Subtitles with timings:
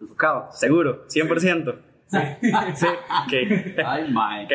[0.00, 1.74] Enfocado, seguro, 100%.
[2.06, 2.18] Sí,
[2.76, 3.32] sí, ok.
[3.84, 4.44] Ay, mae.
[4.44, 4.52] Ok,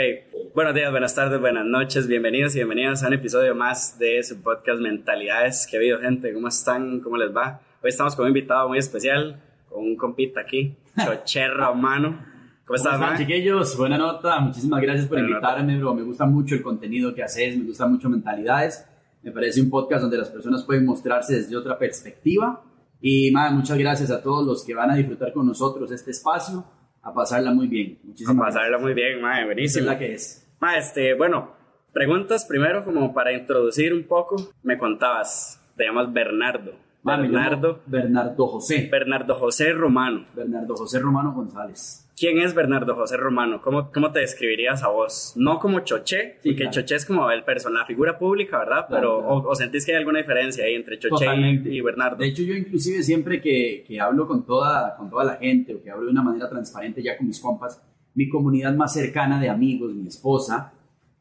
[0.56, 4.42] buenos días, buenas tardes, buenas noches, bienvenidos y bienvenidas a un episodio más de su
[4.42, 5.68] podcast Mentalidades.
[5.70, 6.34] ¿Qué ha habido, gente?
[6.34, 7.02] ¿Cómo están?
[7.02, 7.60] ¿Cómo les va?
[7.84, 12.37] Hoy estamos con un invitado muy especial, con un compita aquí, Choche Romano.
[12.68, 13.18] ¿Cómo estás, ¿Cómo están, man?
[13.18, 13.78] chiquillos?
[13.78, 14.42] Buena nota.
[14.42, 15.94] Muchísimas gracias por Buena invitarme, bro.
[15.94, 18.86] Me gusta mucho el contenido que haces, me gusta mucho Mentalidades.
[19.24, 22.62] Me parece un podcast donde las personas pueden mostrarse desde otra perspectiva.
[23.00, 26.66] Y, man, muchas gracias a todos los que van a disfrutar con nosotros este espacio,
[27.04, 28.00] a pasarla muy bien.
[28.04, 29.86] A Muchísimas pasarla muy bien, man, Esa es buenísimo.
[29.86, 30.46] la que es.
[30.60, 31.52] Ma, este, bueno,
[31.94, 34.36] preguntas primero como para introducir un poco.
[34.64, 36.74] Me contabas, te llamas Bernardo.
[37.04, 38.90] Man, Bernardo, Bernardo José.
[38.92, 40.26] Bernardo José Romano.
[40.36, 42.04] Bernardo José Romano González.
[42.20, 43.62] ¿Quién es Bernardo José Romano?
[43.62, 45.34] ¿Cómo, cómo te describirías a vos?
[45.36, 46.72] No como Choché, Sí, porque claro.
[46.72, 48.88] Choché es como el persona, la figura pública, ¿verdad?
[48.90, 49.34] Pero, claro.
[49.36, 51.70] O, o sentís que hay alguna diferencia ahí entre Choché Totalmente.
[51.70, 52.18] y, y Bernardo?
[52.18, 55.84] De hecho, yo inclusive siempre que, que hablo con toda, con toda la gente o
[55.84, 57.80] que hablo de una manera transparente ya con mis compas,
[58.16, 60.74] mi comunidad más cercana de amigos, mi esposa,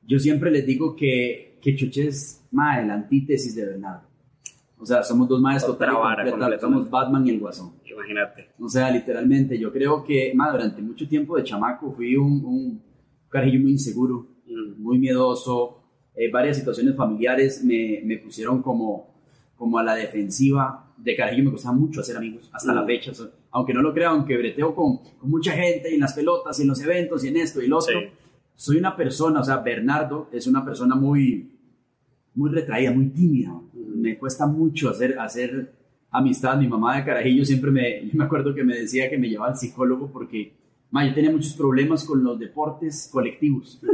[0.02, 4.06] yo siempre les digo que, que Choché es mae, la antítesis de Bernardo.
[4.78, 6.60] O sea, somos dos maes Otra total y vara completa, completamente.
[6.60, 7.75] somos Batman y el Guasón.
[7.96, 8.48] Imagínate.
[8.60, 12.82] O sea, literalmente, yo creo que mae, durante mucho tiempo de chamaco fui un, un
[13.28, 15.82] carajillo muy inseguro, Mm, muy miedoso.
[16.14, 19.08] Eh, varias situaciones familiares me, me pusieron como,
[19.56, 20.94] como a la defensiva.
[20.96, 22.76] De carajillo me costaba mucho hacer amigos, hasta Mm.
[22.76, 23.12] la fecha.
[23.12, 26.58] So- aunque no lo crean, aunque breteo con, con mucha gente y en las pelotas
[26.58, 27.98] y en los eventos y en esto y lo otro.
[28.00, 28.06] Sí.
[28.54, 31.50] Soy una persona, o sea, Bernardo es una persona muy,
[32.34, 33.50] muy retraída, muy tímida.
[33.50, 34.00] Mm.
[34.00, 35.72] Me cuesta mucho hacer, hacer
[36.10, 36.56] amistad.
[36.58, 39.50] Mi mamá de carajillo siempre me, yo me acuerdo que me decía que me llevaba
[39.52, 40.52] al psicólogo porque
[40.90, 43.80] ma, yo tenía muchos problemas con los deportes colectivos.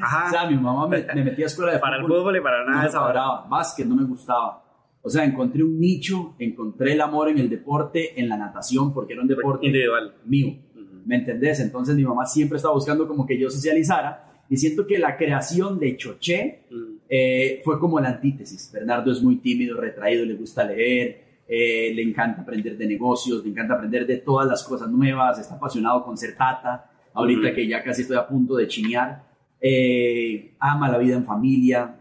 [0.04, 0.30] Ajá.
[0.30, 2.18] sea, mi mamá me, me metía a escuela de para el fútbol.
[2.20, 3.12] fútbol y para no nada me esa hora.
[3.14, 3.46] cuadraba.
[3.48, 4.62] Básquet no me gustaba.
[5.02, 9.14] O sea, encontré un nicho, encontré el amor en el deporte, en la natación, porque
[9.14, 10.14] era un deporte Individual.
[10.24, 10.54] mío.
[10.76, 11.02] Ujú.
[11.04, 11.58] ¿Me entendés?
[11.58, 15.80] Entonces mi mamá siempre estaba buscando como que yo socializara y siento que la creación
[15.80, 18.70] de Choché Mm, eh, fue como la antítesis.
[18.72, 23.50] Bernardo es muy tímido, retraído, le gusta leer, eh, le encanta aprender de negocios, le
[23.50, 27.54] encanta aprender de todas las cosas nuevas, está apasionado con ser tata, ahorita Ujú.
[27.54, 29.22] que ya casi estoy a punto de chinear,
[29.60, 31.96] eh, ama la vida en familia,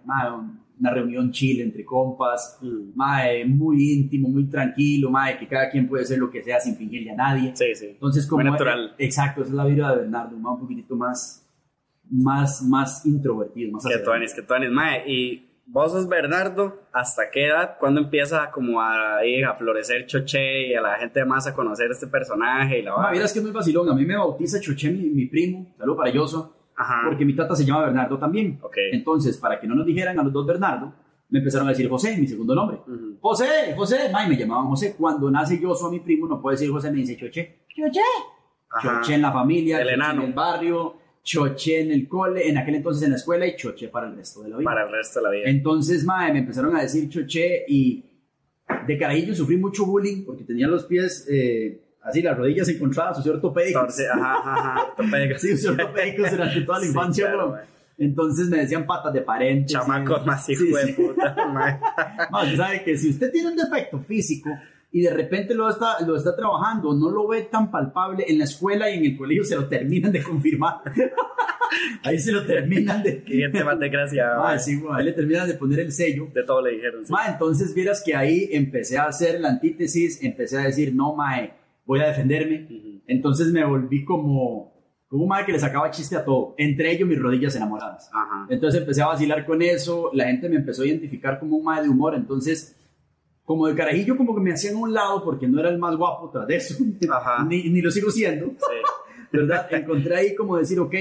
[0.80, 2.92] una reunión chile entre compas, mm.
[2.96, 6.76] mae, muy íntimo, muy tranquilo, mae, que cada quien puede ser lo que sea sin
[6.76, 7.54] fingirle a nadie.
[7.56, 7.88] Sí, sí.
[7.92, 8.94] Entonces, como Muy natural.
[8.98, 11.48] exacto, esa es la vida de Bernardo, un poquitito más,
[12.12, 14.70] más, más introvertido, más Que anis, que tú anis.
[14.70, 17.78] Mae, y vos sos Bernardo, ¿hasta qué edad?
[17.80, 22.08] ¿Cuándo empieza como a, a florecer Choché y a la gente más a conocer este
[22.08, 23.12] personaje y la Ah, vara?
[23.12, 23.90] vieras que es muy vacilón.
[23.90, 25.74] A mí me bautiza Choché, mi, mi primo.
[25.78, 26.54] Saludo para Yoso.
[27.06, 28.60] Porque mi tata se llama Bernardo también.
[28.62, 28.76] Ok.
[28.92, 30.94] Entonces, para que no nos dijeran a los dos Bernardo,
[31.30, 32.78] me empezaron a decir José, mi segundo nombre.
[32.88, 33.18] Ujú.
[33.20, 34.10] José, José.
[34.14, 34.96] May, me llamaban José.
[34.98, 37.66] Cuando nace Yoso a mi primo, no puede decir José, me dice Choché.
[37.76, 38.02] Choché.
[38.82, 40.22] Choché en la familia, El enano.
[40.22, 40.96] en el barrio,
[41.28, 44.42] Choché en el cole, en aquel entonces en la escuela y Choché para el resto
[44.44, 44.64] de la vida.
[44.70, 45.44] Para el resto de la vida.
[45.50, 48.06] Entonces, mae, me empezaron a decir choché y
[48.88, 53.34] de carajillo sufrí mucho bullying porque tenía los pies eh, así, las rodillas encontradas, soy
[53.34, 53.80] ortopédico.
[53.82, 55.42] Entonces, ajá, ajá, ortopédicos.
[55.42, 57.62] Sí, soy ortopédico durante toda la Sí, infancia, claro, bro.
[57.98, 59.74] Entonces me decían patas de parentes.
[59.74, 60.94] Chamacos más hijo Sí, de sí.
[60.94, 61.80] puta, mae.
[62.32, 64.50] No, sabe que si usted tiene un defecto físico
[64.92, 68.46] y de repente lo está, lo está trabajando, no lo ve tan palpable en la
[68.46, 70.82] escuela y en el colegio, se lo terminan de confirmar.
[72.04, 73.24] Ahí se lo terminan de...
[73.24, 73.78] Qué gente más
[74.42, 76.30] Ah, sí, ahí le terminan de poner el sello.
[76.34, 77.06] De todo le dijeron.
[77.06, 77.12] sí.
[77.12, 81.54] Ma, entonces vieras que ahí empecé a hacer la antítesis, empecé a decir, no, mae,
[81.86, 83.04] voy a defenderme.
[83.08, 84.74] Entonces me volví como,
[85.10, 88.10] como un mae que le sacaba chiste a todo, entre ellos mis rodillas enamoradas.
[88.14, 88.48] Ajá.
[88.50, 91.84] Entonces empecé a vacilar con eso, la gente me empezó a identificar como un mae
[91.84, 92.77] de humor, entonces
[93.48, 95.96] como de carajillo como que me hacían a un lado porque no era el más
[95.96, 96.76] guapo tras de eso,
[97.48, 98.76] ni, ni lo sigo siendo, Sí.
[99.32, 99.74] ¿verdad?
[99.74, 100.94] Encontré ahí como decir, ok,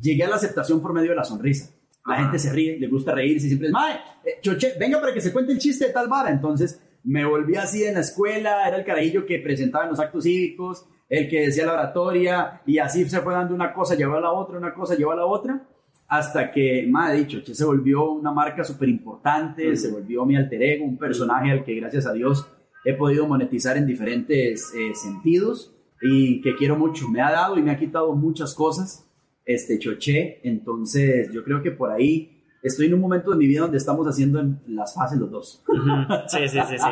[0.00, 1.70] llegué a la aceptación por medio de la sonrisa.
[2.06, 2.22] La Ajá.
[2.24, 5.32] gente se ríe, le gusta reírse, siempre es, mae, eh, choche, venga para que se
[5.34, 6.30] cuente el chiste de tal vara.
[6.30, 10.24] Entonces me volví así en la escuela, era el carajillo que presentaba en los actos
[10.24, 14.20] cívicos, el que decía la oratoria, y así se fue dando una cosa, llevó a
[14.20, 15.62] la otra, una cosa, llevó a la otra,
[16.08, 20.62] hasta que, mae, dicho, Choche se volvió una marca súper importante, se volvió mi alter
[20.62, 22.46] ego, un personaje al que gracias a Dios
[22.84, 27.08] he podido monetizar en diferentes eh, sentidos y que quiero mucho.
[27.08, 29.08] Me ha dado y me ha quitado muchas cosas,
[29.46, 30.40] este Choché.
[30.42, 34.06] Entonces, yo creo que por ahí estoy en un momento de mi vida donde estamos
[34.06, 35.64] haciendo en las fases los dos.
[36.28, 36.84] Sí, sí, sí, sí.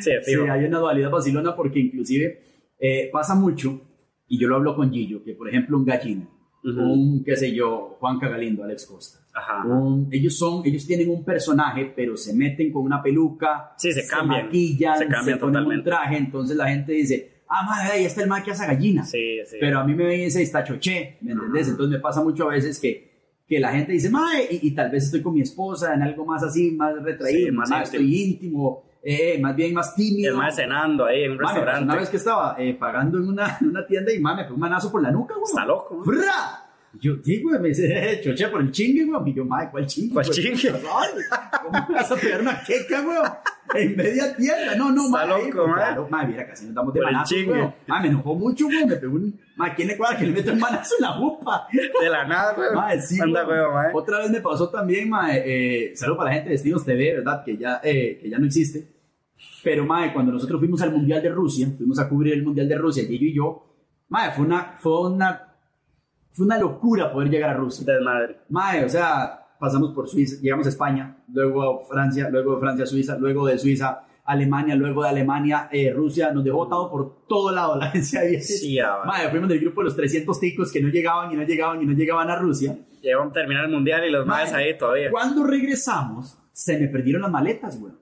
[0.00, 0.50] Sí, Sí, fijo.
[0.50, 2.42] hay una dualidad vacilona porque inclusive
[2.78, 3.80] eh, pasa mucho,
[4.28, 6.28] y yo lo hablo con Gillo, que por ejemplo un gallina.
[6.64, 9.18] Un, qué sé yo, Juan Cagalindo, Alex Costa.
[9.32, 9.64] Ajá.
[9.66, 14.06] Un- ellos son, ellos tienen un personaje, pero se meten con una peluca, Sí, se
[14.06, 15.84] cambian, maquillan, se cambian ponen un totalmente.
[15.90, 19.04] traje, entonces la gente dice, ah, madre, ahí está el que hace gallina.
[19.04, 19.56] Sí, sí.
[19.60, 21.68] Pero a mí me ven ese está choché, ¿me entendés?
[21.68, 23.08] Entonces me pasa mucho a veces que,
[23.46, 26.24] que la gente dice, mae, y, y tal vez estoy con mi esposa en algo
[26.26, 27.82] más así, más retraído, Sí, más íntimo.
[27.84, 30.32] estoy íntimo, eh, más bien más tímido.
[30.32, 31.84] el más cenando ahí en un restaurante.
[31.84, 34.54] Una vez que estaba eh, pagando en una, en una tienda y mae, me pegó
[34.54, 35.50] un manazo por la nuca, güey.
[35.50, 36.02] Está loco.
[36.04, 36.69] ¡Fra!
[36.98, 39.30] Yo, sí, güey, me dice, eh, choché por el chingue, güey.
[39.30, 40.12] Y yo, mae, ¿cuál chingue?
[40.14, 40.38] ¿Cuál güey?
[40.56, 40.80] chingue?
[41.62, 43.16] ¿Cómo me vas a pegar una queca, güey?
[43.72, 44.74] En media tienda.
[44.74, 45.44] No, no, Está mae.
[45.44, 45.76] loco, mae.
[45.76, 47.74] Claro, mae, mira, casi nos damos de Por el manazos, chingue.
[47.86, 48.84] Mae, me enojó mucho, güey.
[48.86, 49.40] Me pegó un...
[49.54, 51.68] Mae, ¿quién le cuadra que le mete un manazo en la jupa?
[51.72, 52.68] De la nada, güey.
[52.74, 53.58] Mae, sí, Anda, güey.
[53.94, 57.44] Otra vez me pasó también, mae, eh, saludo para la gente de Destinos TV, ¿verdad?
[57.44, 58.88] Que ya, eh, que ya no existe.
[59.62, 62.76] Pero, mae, cuando nosotros fuimos al Mundial de Rusia, fuimos a cubrir el Mundial de
[62.76, 63.66] Rusia, Gillo y yo,
[64.08, 65.49] mae, fue una, fue una,
[66.32, 67.84] fue una locura poder llegar a Rusia.
[67.86, 68.40] Desmadre.
[68.48, 72.84] Mae, o sea, pasamos por Suiza, llegamos a España, luego a Francia, luego de Francia
[72.84, 73.88] a Suiza, luego de Suiza
[74.24, 78.22] a Alemania, luego de Alemania eh, Rusia, nos dejó botado por todo lado la agencia
[78.22, 78.40] de.
[78.40, 79.04] Sí, va.
[79.04, 81.86] Mae, fuimos del grupo de los 300 ticos que no llegaban y no llegaban y
[81.86, 82.76] no llegaban a Rusia.
[83.02, 85.10] Llegaron a terminar el mundial y los Mae, más ahí todavía.
[85.10, 87.92] Cuando regresamos, se me perdieron las maletas, güey.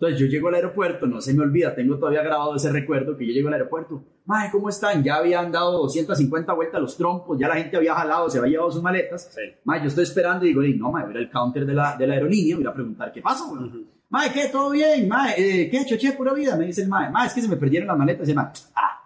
[0.00, 3.26] Entonces yo llego al aeropuerto, no se me olvida, tengo todavía grabado ese recuerdo que
[3.26, 4.02] yo llego al aeropuerto.
[4.24, 5.04] Mae, ¿cómo están?
[5.04, 8.70] Ya habían dado 250 vueltas los trompos, ya la gente había jalado, se había llevado
[8.70, 9.30] sus maletas.
[9.30, 9.42] Sí.
[9.66, 11.98] Yo estoy esperando y digo, "Ey, no, mae, voy a ir al counter de la,
[11.98, 13.86] de la aerolínea, voy a preguntar qué pasa, güey.
[14.08, 14.48] Mae, ¿qué?
[14.48, 15.06] ¿Todo bien?
[15.06, 15.84] Mae, eh, ¿qué?
[15.84, 17.10] Choché, pura vida, me dice el mae.
[17.10, 18.26] Mae, es que se me perdieron las maletas.
[18.26, 19.02] Y el mae, ah,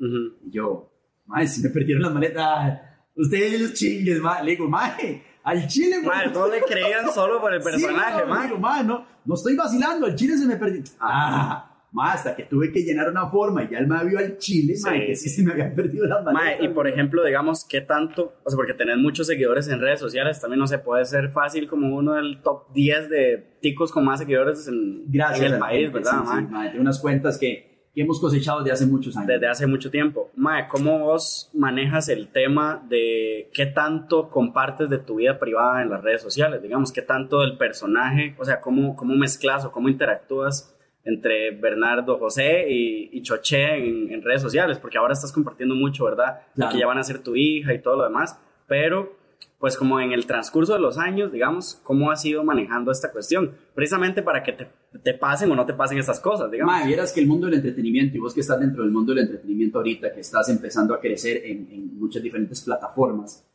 [0.00, 0.90] y yo,
[1.26, 2.80] mae, se me perdieron las maletas.
[3.14, 4.44] Ustedes los chingues, mae.
[4.44, 6.16] Le digo, mae, al chile, güey.
[6.16, 8.42] Mae, todos le creían solo por el personaje, sí.
[8.42, 10.82] Digo, mae, no, no estoy vacilando, al chile se me perdió.
[11.00, 11.68] Ah,
[12.00, 14.88] hasta que tuve que llenar una forma y ya el mae vio al chile, Sí,
[14.90, 16.58] que sí se me habían perdido las maletas.
[16.60, 18.34] Mae, y por ejemplo, digamos, ¿qué tanto?
[18.44, 21.68] O sea, porque tenés muchos seguidores en redes sociales, también no se puede ser fácil
[21.68, 25.60] como uno del top 10 de ticos con más seguidores en, Gracias en a el
[25.60, 29.28] país, ¿verdad, sí, Tengo unas cuentas que, que hemos cosechado desde hace muchos años.
[29.28, 30.30] Desde hace mucho tiempo.
[30.34, 35.90] Mae, ¿cómo vos manejas el tema de qué tanto compartes de tu vida privada en
[35.90, 36.62] las redes sociales?
[36.62, 40.74] Digamos, qué tanto del personaje, o sea, cómo, cómo mezclas o cómo interactúas
[41.04, 46.04] entre Bernardo José y, y Choché en, en redes sociales, porque ahora estás compartiendo mucho,
[46.04, 46.42] ¿verdad?
[46.54, 46.72] Claro.
[46.72, 49.21] Que ya van a ser tu hija y todo lo demás, pero
[49.62, 53.52] pues como en el transcurso de los años, digamos, ¿cómo has ido manejando esta cuestión?
[53.76, 54.66] Precisamente para que te,
[55.04, 56.74] te pasen o no te pasen estas cosas, digamos.
[56.74, 59.22] Mae, vieras que el mundo del entretenimiento, y vos que estás dentro del mundo del
[59.22, 63.46] entretenimiento ahorita, que estás empezando a crecer en, en muchas diferentes plataformas,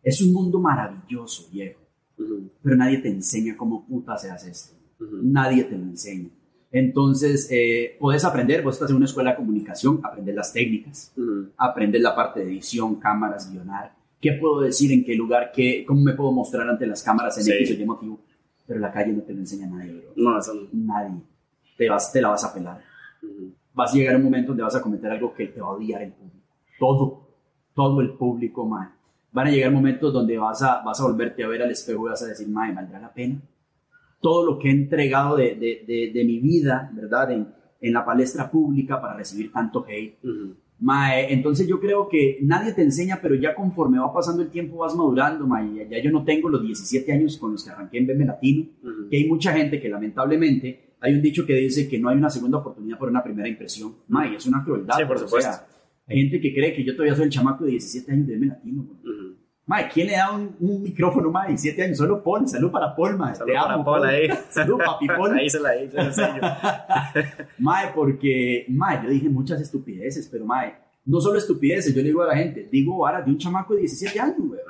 [0.00, 1.80] es un mundo maravilloso, viejo.
[2.16, 4.76] Ujú, Pero nadie te enseña cómo puta se hace esto.
[5.24, 6.30] Nadie te lo enseña.
[6.70, 11.48] Entonces, eh, puedes aprender, vos estás en una escuela de comunicación, aprender las técnicas, Ujú.
[11.56, 13.97] aprender la parte de edición, cámaras, guionar.
[14.20, 15.52] ¿Qué puedo decir en qué lugar?
[15.54, 17.52] Qué, ¿Cómo me puedo mostrar ante las cámaras en Sí.
[17.52, 18.20] X o Y motivo?
[18.66, 20.12] Pero la calle no te lo enseña nadie, bro.
[20.16, 20.62] No, eso no.
[20.72, 21.16] Nadie.
[21.76, 22.82] Te, vas, te la vas a pelar.
[23.22, 23.52] Ujú.
[23.74, 25.70] Vas a llegar a un momento donde vas a cometer algo que te va a
[25.70, 26.36] odiar el público.
[26.78, 27.28] Todo.
[27.74, 28.92] Todo el público, man.
[29.30, 32.10] Van a llegar momentos donde vas a, vas a volverte a ver al espejo y
[32.10, 33.40] vas a decir, man, ¿valdrá la pena?
[34.20, 37.30] Todo lo que he entregado de, de, de, de mi vida, ¿verdad?
[37.30, 40.16] En, en la palestra pública para recibir tanto hate.
[40.24, 40.54] Ujú.
[40.80, 44.76] Mae, entonces yo creo que nadie te enseña, pero ya conforme va pasando el tiempo
[44.78, 45.88] vas madurando, mae.
[45.90, 48.66] Ya, yo no tengo los 17 años con los que arranqué en BM Latino,
[49.10, 52.30] que hay mucha gente que lamentablemente, hay un dicho que dice que no hay una
[52.30, 53.94] segunda oportunidad por una primera impresión.
[54.08, 54.96] Mae, es una crueldad.
[54.96, 55.52] Sí, por pues, o supuesto.
[55.52, 55.66] sea,
[56.06, 58.46] hay gente que cree que yo todavía soy el chamaco de 17 años de BM
[58.46, 58.86] Latino.
[59.68, 61.48] Mae, ¿quién le da un, un micrófono, mae?
[61.48, 63.34] 17 años, solo Paul, salud para Paul, mae.
[63.34, 64.26] Salud Te para amo, Paul ahí.
[64.48, 65.38] Salud, papi Paul.
[65.38, 65.90] Ahí se la di.
[67.58, 72.22] Mae, porque, mae, yo dije muchas estupideces, pero mae, no solo estupideces, yo le digo
[72.22, 74.60] a la gente, digo ahora de un chamaco de 17 años, güey.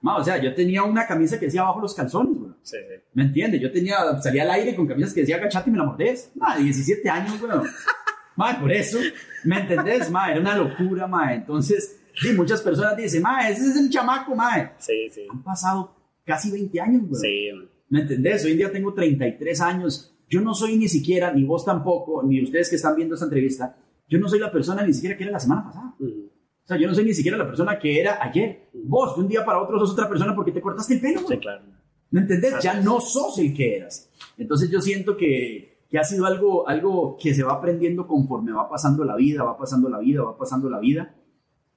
[0.00, 2.52] Mae, o sea, yo tenía una camisa que decía abajo los calzones, güey.
[2.62, 3.02] Sí, sí.
[3.14, 3.60] ¿Me entiendes?
[3.60, 6.30] Yo tenía, salía al aire con camisas que decía agachate y me la mordés.
[6.36, 7.52] Mae, 17 años, güey.
[8.36, 8.98] Mae, por eso,
[9.42, 10.08] ¿me entendés?
[10.08, 11.34] Mae, era una locura, mae.
[11.34, 14.72] Entonces, sí, muchas personas dicen, mae, ese es el chamaco, mae.
[14.78, 15.22] Sí, sí.
[15.30, 15.94] Han pasado
[16.24, 17.20] casi 20 años, güey.
[17.20, 17.48] Sí,
[17.88, 18.44] ¿Me entendés?
[18.44, 20.12] Hoy en día tengo 33 años.
[20.28, 23.76] Yo no soy ni siquiera, ni vos tampoco, ni ustedes que están viendo esta entrevista,
[24.08, 25.94] yo no soy la persona ni siquiera que era la semana pasada.
[26.00, 28.70] O sea, yo no soy ni siquiera la persona que era ayer.
[28.74, 31.36] Vos, de un día para otro, sos otra persona porque te cortaste el pelo, güey.
[31.36, 31.62] Sí, claro.
[32.10, 32.54] ¿Me entendés?
[32.54, 32.84] Así Ya es.
[32.84, 34.10] no sos el que eras.
[34.36, 38.68] Entonces yo siento que, que ha sido algo, algo que se va aprendiendo conforme va
[38.68, 41.14] pasando la vida, va pasando la vida, va pasando la vida.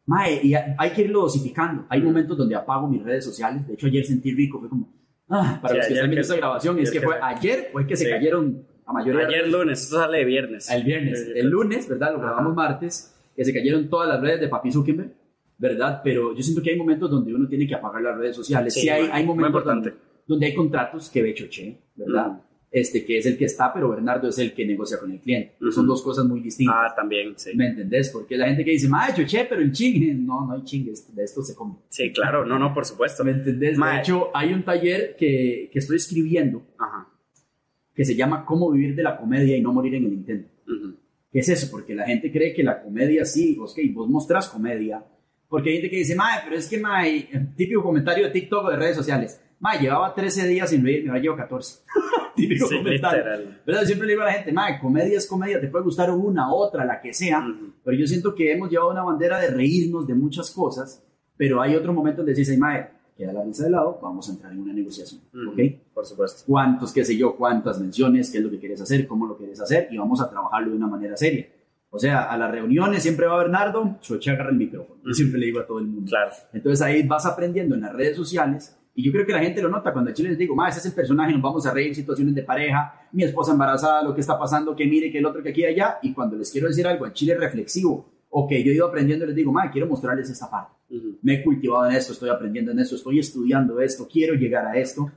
[0.09, 1.85] Mae, y ha- hay que irlo dosificando.
[1.87, 3.65] Hay momentos donde apago mis redes sociales.
[3.67, 4.59] De hecho, ayer sentí rico.
[4.59, 4.91] Fue como,
[5.29, 7.95] ah, para Sí, los que están viendo esta grabación, es que fue ayer, fue que
[7.95, 8.09] se Sí.
[8.11, 10.69] cayeron a mayoría Ayer lunes, esto sale de viernes.
[10.71, 12.11] el viernes, Sí, sí, el lunes, ¿verdad?
[12.11, 12.25] Lo Ajá.
[12.27, 15.11] grabamos martes, que se cayeron todas las redes de Papi Zuckerberg.
[15.61, 15.99] ¿verdad?
[16.05, 18.73] Pero yo siento que hay momentos donde uno tiene que apagar las redes sociales.
[18.73, 19.93] Sí, hay, hay momentos donde,
[20.25, 22.41] donde, hay contratos que ve Choche, ¿verdad?
[22.71, 25.55] Este, que es el que está, pero Bernardo es el que negocia con el cliente.
[25.71, 26.75] Son dos cosas muy distintas.
[26.77, 27.51] Ah, también, sí.
[27.55, 28.09] ¿Me entendés?
[28.09, 30.13] Porque la gente que dice, ma, Choche, pero el chingue.
[30.29, 31.75] No, no hay chingue, de esto se come.
[31.89, 33.23] Sí, claro, no, no, por supuesto.
[33.23, 33.77] ¿Me entendés?
[33.79, 37.09] De hecho, hay un taller que, que estoy escribiendo Ajá.
[37.95, 40.49] que se llama Cómo vivir de la comedia y no morir en el intento.
[41.31, 41.69] ¿Qué es eso?
[41.71, 45.03] Porque la gente cree que la comedia sí, ok, vos mostrás comedia.
[45.47, 48.69] Porque hay gente que dice, mae, pero es que, mae, típico comentario de TikTok o
[48.69, 51.79] de redes sociales, mae, llevaba 13 días sin reír, ahora llevo 14.
[52.35, 53.23] típico comentario.
[53.65, 56.51] Pero siempre le digo a la gente, mae, comedia es comedia, te puede gustar una,
[56.53, 57.45] otra, la que sea,
[57.83, 61.03] pero yo siento que hemos llevado una bandera de reírnos de muchas cosas,
[61.37, 64.53] pero hay otro momento donde dices, mae, queda la risa de lado, vamos a entrar
[64.53, 65.59] en una negociación, ¿ok?
[65.93, 66.43] Por supuesto.
[66.47, 69.59] ¿Cuántos, qué sé yo, cuántas menciones, qué es lo que quieres hacer, cómo lo quieres
[69.59, 71.45] hacer y vamos a trabajarlo de una manera seria.
[71.91, 75.01] O sea, a las reuniones siempre va Bernardo, Choche agarra el micrófono.
[75.03, 76.07] Yo siempre le digo a todo el mundo.
[76.07, 76.31] Claro.
[76.53, 79.69] Entonces ahí vas aprendiendo en las redes sociales y yo creo que la gente lo
[79.69, 81.95] nota cuando a Chile les digo, ma, ese es el personaje, nos vamos a reír,
[81.95, 85.41] situaciones de pareja, mi esposa embarazada, lo que está pasando, que mire, que el otro,
[85.41, 85.99] que aquí y allá.
[86.01, 89.25] Y cuando les quiero decir algo a Chile reflexivo, o que yo he ido aprendiendo,
[89.25, 90.73] les digo, ma, quiero mostrarles esta parte.
[91.21, 94.77] Me he cultivado en esto, estoy aprendiendo en esto, estoy estudiando esto, quiero llegar a
[94.77, 95.09] esto.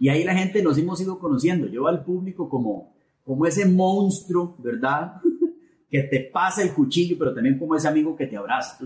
[0.00, 1.68] Y ahí la gente nos hemos ido conociendo.
[1.68, 5.22] Yo al público como, como ese monstruo, ¿verdad?
[5.88, 8.76] que te pasa el cuchillo, pero también como ese amigo que te abraza.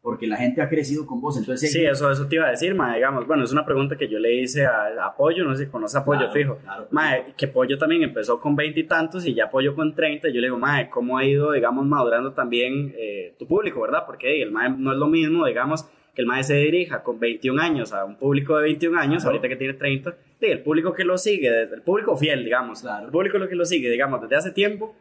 [0.00, 1.36] Porque la gente ha crecido con vos.
[1.36, 3.26] Entonces, sí, eso, eso te iba a decir, ma, digamos.
[3.26, 6.00] Bueno, es una pregunta que yo le hice a, Apoyo, no sé si conoce a
[6.00, 6.58] Apoyo fijo.
[6.90, 10.28] ma, que Pollo también empezó con veintitantos y, ya Apoyo con treinta.
[10.28, 14.04] Yo le digo, ma, ¿cómo ha ido, digamos, madurando también eh, tu público, verdad?
[14.06, 17.62] Porque el ma no es lo mismo, digamos, que el maestro se dirija con 21
[17.62, 21.04] años a un público de 21 años, ahorita que tiene 30, y el público que
[21.04, 24.50] lo sigue, el público fiel, digamos, el público lo que lo sigue, digamos, desde hace
[24.50, 24.96] tiempo,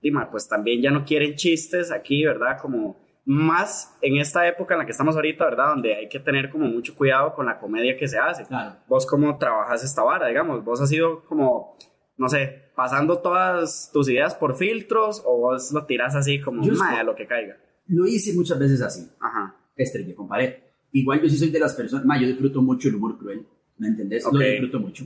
[0.00, 2.56] y pues también ya no quieren chistes aquí, ¿verdad?
[2.58, 5.68] Como más en esta época en la que estamos ahorita, ¿verdad?
[5.68, 8.44] Donde hay que tener como mucho cuidado con la comedia que se hace.
[8.46, 8.76] Claro.
[8.88, 11.76] Vos cómo trabajas esta vara, digamos, vos has ido como,
[12.16, 17.02] no sé, pasando todas tus ideas por filtros o vos lo tiras así como, a
[17.04, 17.56] lo que caiga.
[17.86, 19.08] Lo hice muchas veces así.
[19.20, 19.56] Ajá.
[19.76, 20.54] Estrella con pared.
[20.92, 23.46] Igual yo sí soy de las personas, ma, yo disfruto mucho el humor cruel.
[23.78, 24.24] ¿Me entendés?
[24.30, 25.04] Lo disfruto mucho.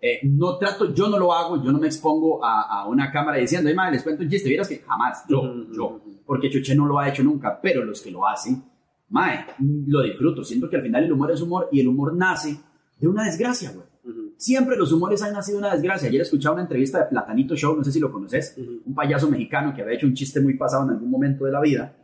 [0.00, 3.38] Eh, no trato, yo no lo hago, yo no me expongo a, a una cámara
[3.38, 4.48] diciendo, ay, madre, les cuento un chiste.
[4.48, 5.42] Vieras que jamás, yo,
[5.72, 8.62] yo, porque Chuche no lo ha hecho nunca, pero los que lo hacen,
[9.10, 9.46] mae,
[9.86, 10.44] lo disfruto.
[10.44, 12.58] Siento que al final el humor es humor y el humor nace
[12.98, 13.86] de una desgracia, güey.
[14.36, 16.08] Siempre los humores han nacido de una desgracia.
[16.08, 19.72] Ayer escuchaba una entrevista de Platanito Show, no sé si lo conoces, un payaso mexicano
[19.74, 21.94] que había hecho un chiste muy pasado en algún momento de la vida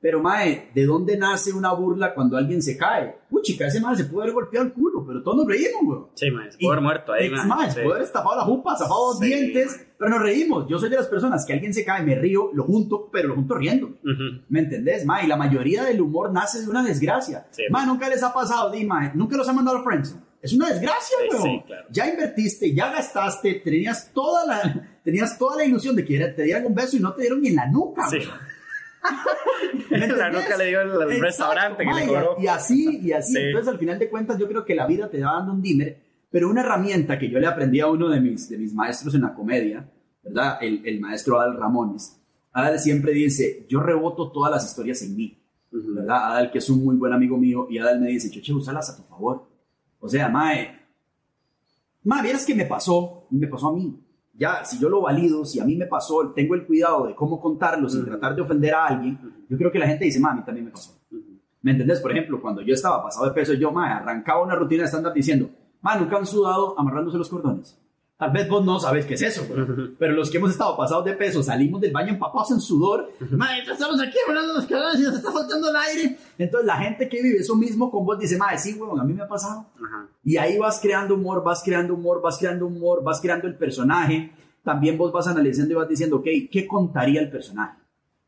[0.00, 3.16] pero, mae, ¿de dónde nace una burla cuando alguien se cae?
[3.42, 6.00] chica, ese mae se puede haber golpeado el culo, pero todos nos reímos, güey.
[6.14, 7.46] Sí, mae, se puede haber muerto ahí, mae.
[7.46, 10.66] mae se puede haber tapado la jupa, tapado los dientes, pero nos reímos.
[10.68, 13.34] Yo soy de las personas que alguien se cae, me río, lo junto, pero lo
[13.34, 13.98] junto riendo.
[14.48, 15.24] ¿Me entendés, mae?
[15.24, 17.46] Y la mayoría del humor nace de una desgracia.
[17.50, 20.30] Sí, mae, nunca les ha pasado, di, mae, nunca los ha mandado a Friendzone.
[20.42, 21.42] Es una desgracia, güey.
[21.42, 21.86] Sí, claro.
[21.90, 26.64] Ya invertiste, ya gastaste, tenías toda la, tenías toda la ilusión de que te dieran
[26.64, 28.18] un beso y no te dieron ni en la nuca, sí.
[29.90, 32.36] la nuca le dio el, restaurante que le cobró.
[32.38, 33.36] Y así, y así.
[33.36, 36.00] Entonces, al final de cuentas, yo creo que la vida te va dando un dimmer,
[36.30, 39.22] pero una herramienta que yo le aprendí a uno de mis, de mis maestros en
[39.22, 39.88] la comedia,
[40.22, 40.58] ¿verdad?
[40.60, 42.20] El, el maestro Adal Ramones.
[42.52, 45.38] Adal siempre dice, yo reboto todas las historias en mí,
[45.70, 46.32] ¿verdad?
[46.32, 48.96] Adal, que es un muy buen amigo mío, y Adal me dice, choche, usalas a
[48.96, 49.48] tu favor.
[49.98, 50.78] O sea, mae,
[52.04, 53.98] mae, vieras que me pasó, me pasó a mí
[54.40, 57.38] ya, si yo lo valido, si a mí me pasó, tengo el cuidado de cómo
[57.38, 60.64] contarlo sin tratar de ofender a alguien, yo creo que la gente dice, mami, también
[60.64, 60.98] me pasó.
[61.60, 62.00] ¿Me entendés?
[62.00, 65.12] Por ejemplo, cuando yo estaba pasado de peso, yo, ma, arrancaba una rutina de estándar
[65.12, 65.50] diciendo,
[65.82, 67.78] ma, nunca han sudado amarrándose los cordones.
[68.20, 69.46] Tal vez vos no sabes qué es eso,
[69.98, 73.62] pero los que hemos estado pasados de peso, salimos del baño empapados en sudor, madre,
[73.62, 76.18] estamos aquí hablando los caballos y nos está faltando el aire.
[76.36, 79.14] Entonces la gente que vive eso mismo con vos dice, madre, sí, weón, a mí
[79.14, 79.64] me ha pasado.
[80.22, 84.32] Y ahí vas creando humor, vas creando humor, vas creando humor, vas creando el personaje.
[84.62, 87.78] También vos vas analizando y vas diciendo, ok, ¿qué contaría el personaje?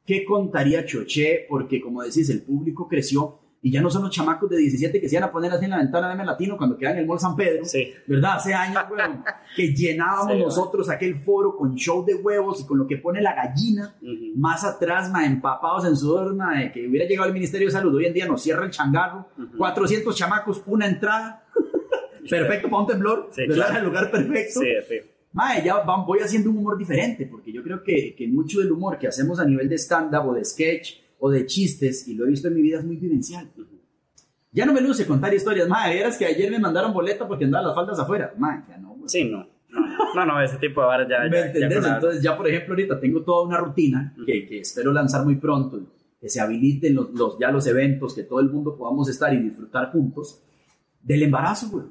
[0.06, 1.44] ¿Qué contaría Choché?
[1.50, 5.08] Porque como decís, el público creció y ya no son los chamacos de 17 que
[5.08, 7.06] se iban a poner así en la ventana de M Latino cuando quedan en el
[7.06, 7.92] Mall San Pedro, sí.
[8.08, 8.34] ¿verdad?
[8.34, 9.22] Hace años, weón,
[9.54, 13.34] que llenábamos nosotros aquel foro con show de huevos y con lo que pone la
[13.34, 13.94] gallina,
[14.34, 18.06] más atrás, ma, empapados en sudor, ma, que hubiera llegado el Ministerio de Salud, hoy
[18.06, 21.44] en día nos cierra el changarro, 400 chamacos, una entrada,
[22.28, 23.78] perfecto para un temblor, ¿verdad?
[23.78, 24.60] El lugar perfecto.
[24.60, 24.96] Sí, sí.
[25.34, 28.98] Mae, ya voy haciendo un humor diferente, porque yo creo que, que mucho del humor
[28.98, 32.30] que hacemos a nivel de stand-up o de sketch o de chistes, y lo he
[32.30, 33.48] visto en mi vida, es muy vivencial.
[34.50, 35.68] Ya no me luce contar historias.
[35.68, 38.34] Mae, eras que ayer me mandaron boleta porque andaba las faldas afuera.
[38.36, 38.96] Mae, ya no.
[39.06, 39.46] Sí, no.
[40.16, 41.20] No, no, ese tipo de varas ya.
[41.30, 41.86] ¿Me entendés?
[41.86, 45.80] Entonces, ya por ejemplo, ahorita tengo toda una rutina que, que espero lanzar muy pronto
[46.20, 49.38] que se habiliten los, los, ya los eventos, que todo el mundo podamos estar y
[49.38, 50.40] disfrutar juntos
[51.02, 51.84] del embarazo, güey.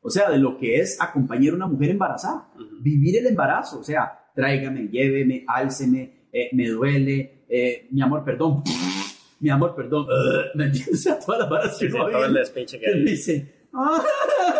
[0.00, 2.48] O sea, de lo que es acompañar a una mujer embarazada,
[2.80, 8.62] vivir el embarazo, o sea, tráigame, lléveme, álceme, eh, me duele, eh, mi amor, perdón,
[9.40, 10.06] mi amor, perdón,
[10.54, 10.94] ¿me entiendes?
[10.94, 11.86] O sea, toda la embarazo.
[11.88, 14.02] todo el despeche que dice, ah,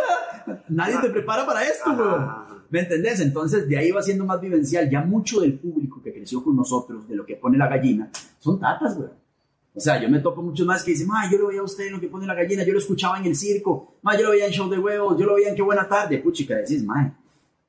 [0.69, 2.57] nadie te prepara para esto, güey.
[2.69, 3.21] ¿Me entendés?
[3.21, 4.91] Entonces, de ahí va siendo más vivencial.
[4.91, 8.59] Ya mucho del público que creció con nosotros, de lo que pone la gallina, son
[8.59, 9.09] tatas, güey.
[9.73, 11.87] O sea, yo me topo muchos más que dicen, ma, yo lo veía a usted
[11.87, 14.31] en lo que pone la gallina, yo lo escuchaba en el circo, ma, yo lo
[14.31, 17.15] veía en show de huevos, yo lo veía en qué buena tarde, puchica, decís, ma.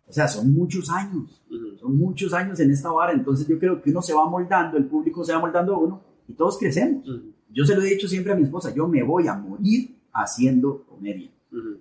[0.08, 1.44] O sea, son muchos años,
[1.80, 4.86] son muchos años en esta vara, entonces yo creo que uno se va moldando, el
[4.86, 7.06] público se va moldando a uno y todos crecemos.
[7.50, 10.86] Yo se lo he dicho siempre a mi esposa, yo me voy a morir haciendo
[10.86, 11.30] comedia.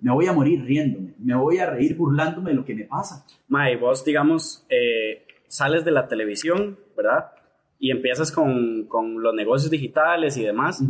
[0.01, 3.25] Me voy a morir riéndome, me voy a reír burlándome de lo que me pasa.
[3.47, 7.31] Ma, y vos, digamos, eh, sales de la televisión, ¿verdad?
[7.79, 10.81] y empiezas con, con los negocios digitales y demás,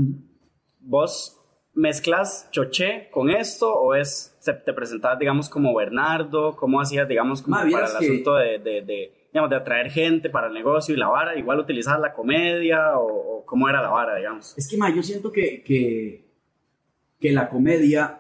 [0.80, 1.40] ¿vos
[1.74, 6.56] mezclas choché con esto o es, te presentabas, digamos, como Bernardo?
[6.56, 10.54] ¿Cómo hacías, digamos, como para el asunto de, de, digamos, de atraer gente para el
[10.54, 11.38] negocio y la vara?
[11.38, 14.58] ¿Igual utilizabas la comedia o, cómo era la vara, digamos?
[14.58, 16.26] Es que, ma, yo siento que, que,
[17.20, 18.20] que la comedia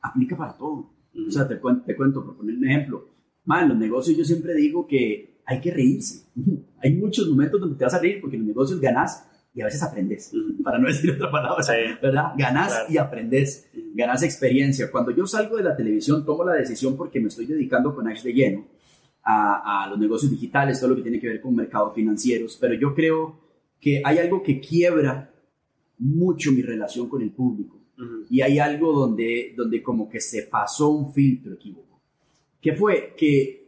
[0.00, 0.90] aplica para todo.
[1.26, 3.08] O sea, te, te cuento, por poner un ejemplo.
[3.44, 6.26] Ma, en los negocios yo siempre digo que hay que reírse.
[6.82, 9.66] Hay muchos momentos donde te vas a reír porque en los negocios ganas y a
[9.66, 10.32] veces aprendes,
[10.64, 11.64] para no decir otra palabra,
[12.02, 12.32] ¿verdad?
[12.36, 14.90] Ganas y aprendes, ganas experiencia.
[14.90, 18.22] Cuando yo salgo de la televisión, tomo la decisión porque me estoy dedicando con Ash
[18.22, 18.66] de lleno
[19.22, 22.74] a, a, los negocios digitales, todo lo que tiene que ver con mercados financieros, pero
[22.74, 23.40] yo creo
[23.80, 25.30] que hay algo que quiebra
[25.98, 27.80] mucho mi relación con el público
[28.28, 32.00] y hay algo donde, donde como que se pasó un filtro equívoco.
[32.60, 33.14] ¿Qué fue?
[33.16, 33.64] Que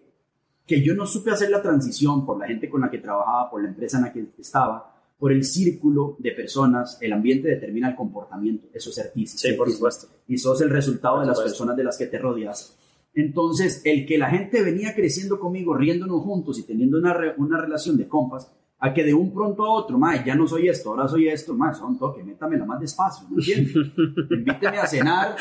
[0.67, 3.63] que yo no supe hacer la transición por la gente con la que trabajaba, por
[3.63, 7.97] la empresa en la que estaba, por el círculo de personas, el ambiente determina el
[7.97, 9.41] comportamiento, eso es artístico.
[9.41, 10.09] Sí, por supuesto.
[10.29, 12.77] Y sos el resultado de las personas de las que te rodeas.
[13.15, 17.97] Entonces, el que la gente venía creciendo conmigo, riéndonos juntos y teniendo una, una relación
[17.97, 21.09] de compas, a que de un pronto a otro, mae, ya no soy esto, ahora
[21.09, 23.75] soy esto, mae, son toque, métamela más despacio, ¿me entiendes?
[24.31, 25.35] Invíteme a cenar,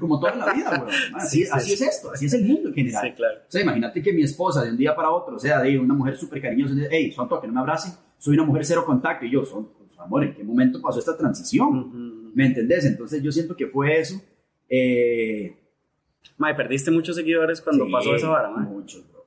[0.00, 0.94] como toda la vida, güey.
[1.14, 3.04] Así, así es esto, así es el mundo en general.
[3.04, 3.38] Sí, claro.
[3.46, 5.92] O sea, imagínate que mi esposa de un día para otro, o sea, de una
[5.92, 9.30] mujer súper cariñosa, hey, son toque, no me abrace, soy una mujer cero contacto, y
[9.30, 12.32] yo, son, pues, amor, ¿en qué momento pasó esta transición?
[12.34, 12.84] ¿Me entendés?
[12.84, 14.20] Entonces yo siento que fue eso.
[14.68, 15.56] Eh...
[16.36, 18.68] Mae, perdiste muchos seguidores cuando pasó esa vara, mae.
[18.68, 19.24] Muchos, bro.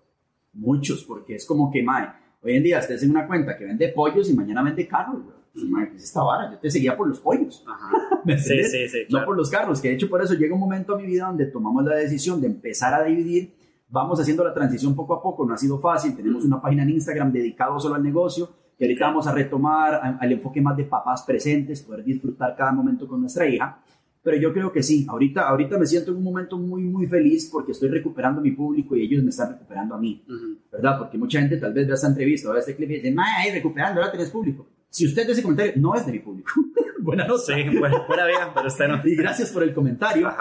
[0.53, 3.87] Muchos, porque es como que, mae, Hoy en día estés en una cuenta que vende
[3.89, 5.87] pollos y mañana vende carros, güey.
[5.95, 6.51] es esta vara?
[6.51, 7.63] Yo te seguía por los pollos.
[7.67, 7.91] Ajá.
[8.37, 10.95] sí, sí, sí, No por los carros, que de hecho por eso llega un momento
[10.95, 13.53] a mi vida donde tomamos la decisión de empezar a dividir.
[13.89, 16.15] Vamos haciendo la transición poco a poco, no ha sido fácil.
[16.15, 18.49] Tenemos una página en Instagram dedicada solo al negocio,
[18.81, 23.07] que ahorita vamos a retomar al enfoque más de papás presentes, poder disfrutar cada momento
[23.07, 23.79] con nuestra hija.
[24.23, 27.47] Pero yo creo que sí, ahorita, ahorita me siento en un momento muy, muy feliz
[27.51, 30.25] porque estoy recuperando mi público y ellos me están recuperando a mí,
[30.71, 30.97] ¿verdad?
[30.97, 33.51] Porque mucha gente tal vez ve esta entrevista o ve este clip y dice, ¡ay,
[33.51, 34.65] recuperando, ahora tenés público!
[34.89, 36.49] Si usted ese comentario, no es de mi público.
[37.01, 37.53] Buena nota.
[37.53, 39.01] Sí, bueno, buena vida, pero usted no.
[39.03, 40.31] Y gracias por el comentario.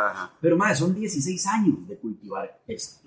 [0.41, 3.01] Pero, madre, son 16 años de cultivar esto.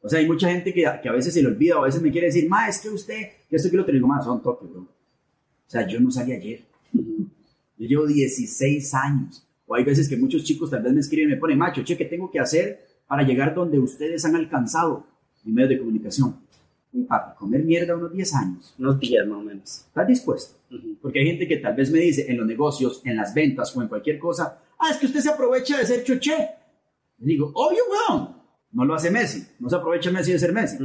[0.00, 2.00] O sea, hay mucha gente que, que, a veces se le olvida o a veces
[2.00, 4.70] me quiere decir, ma, es que usted, que esto que lo tengo, más son toques,
[4.70, 4.80] bro.
[4.80, 6.62] O sea, yo no salí ayer.
[6.92, 11.32] Yo llevo 16 años o hay veces que muchos chicos tal vez me escriben y
[11.34, 15.06] me ponen, macho, che, ¿qué tengo que hacer para llegar donde ustedes han alcanzado
[15.44, 16.36] en medios de comunicación?
[17.06, 18.74] Papi, comer mierda unos 10 años.
[18.78, 19.84] Unos 10 más o menos.
[19.86, 20.58] ¿Estás dispuesto?
[21.02, 23.82] Porque hay gente que tal vez me dice en los negocios, en las ventas o
[23.82, 26.48] en cualquier cosa, ah, es que usted se aprovecha de ser choche.
[27.18, 28.37] Le digo, obvio, weón.
[28.72, 29.46] No lo hace Messi.
[29.58, 30.78] No se aprovecha Messi de ser Messi.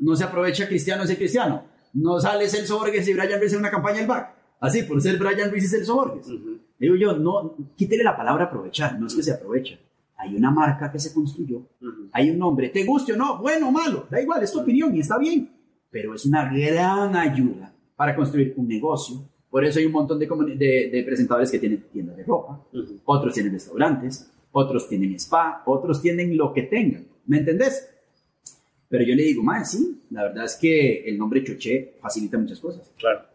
[0.00, 1.64] No se aprovecha Cristiano de ser Cristiano.
[1.94, 4.34] No sale Celso Borges y Brian Ruiz en una campaña del back.
[4.60, 6.26] Así, por ser Brian Ruiz y Celso Borges.
[6.82, 9.78] Digo yo, no, quítele la palabra aprovechar, no es que se aprovecha.
[10.16, 11.62] Hay una marca que se construyó,
[12.12, 14.94] hay un nombre, te guste o no, bueno o malo, da igual, es tu opinión
[14.94, 15.48] y está bien,
[15.90, 19.22] pero es una gran ayuda para construir un negocio.
[19.48, 22.60] Por eso hay un montón de, de, presentadores que tienen tiendas de ropa,
[23.04, 27.04] otros tienen restaurantes, otros tienen spa, otros tienen lo que tengan.
[27.26, 27.88] ¿Me entendés?
[28.88, 32.60] Pero yo le digo, más sí, la verdad es que el nombre Choché facilita muchas
[32.60, 32.90] cosas.
[32.98, 33.32] Claro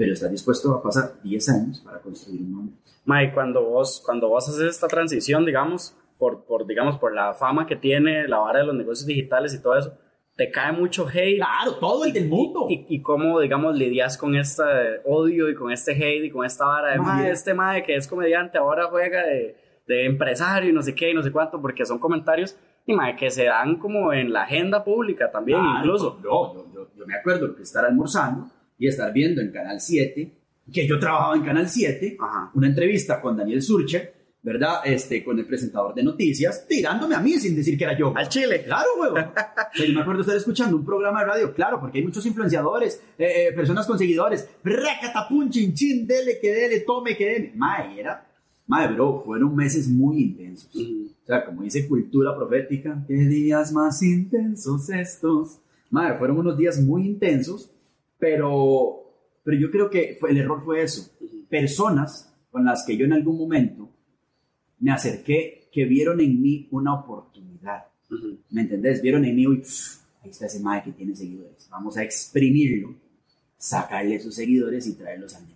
[0.00, 2.74] pero estás dispuesto a pasar 10 años para construir un nombre.
[3.04, 7.66] Mike, cuando vos, cuando vos haces esta transición, digamos, por, por, digamos, por la fama
[7.66, 9.92] que tiene la vara de los negocios digitales y todo eso,
[10.36, 11.36] te cae mucho hate.
[11.36, 12.64] Claro, todo el del mundo.
[12.70, 14.62] Y, y, cómo, digamos, lidias con este
[15.04, 18.08] odio y con este hate y con esta vara de, mae, este mae que es
[18.08, 19.54] comediante ahora juega de,
[19.86, 23.16] de, empresario y no sé qué y no sé cuánto, porque son comentarios y mae,
[23.16, 26.18] que se dan como en la agenda pública también, incluso.
[26.22, 30.40] Yo, yo, yo, yo me acuerdo que estar almorzando y estar viendo en Canal 7
[30.72, 32.50] que yo trabajaba en Canal 7, Ajá.
[32.54, 34.12] una entrevista con Daniel Surche,
[34.42, 34.80] ¿verdad?
[34.84, 38.12] Este, con el presentador de noticias, tirándome a mí sin decir que era yo.
[38.16, 38.62] Al Chile.
[38.64, 39.16] Claro, huevo.
[39.72, 42.26] O sea, yo me acuerdo estar escuchando un programa de radio, claro, porque hay muchos
[42.26, 44.48] influenciadores, eh, eh, personas con seguidores.
[44.64, 47.52] Bracatapun, chin, chin, dele, que dele, tome, que dele.
[47.54, 48.26] Mae, era.
[48.70, 50.72] Mae, bro, fueron meses muy intensos.
[50.76, 55.58] O sea, como dice cultura profética, qué días más intensos estos.
[55.90, 57.72] Madre, fueron unos días muy intensos,
[58.16, 61.10] pero, pero yo creo que el error fue eso.
[61.48, 63.90] Personas con las que yo en algún momento
[64.78, 67.86] me acerqué que vieron en mí una oportunidad.
[68.50, 69.02] ¿Me entendés?
[69.02, 69.64] Vieron en mí, uy,
[70.22, 71.68] ahí está ese madre que tiene seguidores.
[71.72, 72.94] Vamos a exprimirlo,
[73.58, 75.48] sacarle sus seguidores y traerlos al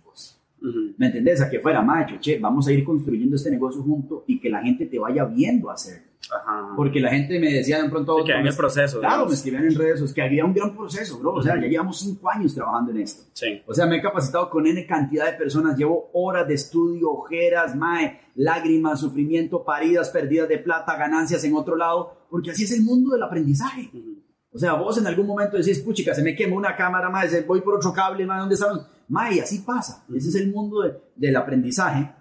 [0.97, 1.41] ¿Me entendés?
[1.41, 4.61] A que fuera, macho, che, vamos a ir construyendo este negocio junto y que la
[4.61, 6.07] gente te vaya viendo hacerlo.
[6.33, 6.73] Ajá.
[6.75, 8.17] Porque la gente me decía de pronto...
[8.19, 8.99] Sí, que en el proceso.
[8.99, 9.33] Claro, me digamos.
[9.33, 11.33] escribían en redes sociales que había un gran proceso, bro.
[11.33, 13.29] O sea, ya llevamos cinco años trabajando en esto.
[13.33, 13.61] Sí.
[13.67, 15.77] O sea, me he capacitado con N cantidad de personas.
[15.77, 21.75] Llevo horas de estudio, ojeras, mae, lágrimas, sufrimiento, paridas, pérdidas de plata, ganancias en otro
[21.75, 22.25] lado.
[22.29, 23.91] Porque así es el mundo del aprendizaje.
[23.93, 24.15] Ujú.
[24.51, 27.61] O sea, vos en algún momento decís, puchica, se me quema una cámara, mae, voy
[27.61, 28.87] por otro cable, mae, ¿dónde estamos?
[29.07, 30.03] Mae, así pasa.
[30.15, 32.11] Ese es el mundo de- del aprendizaje.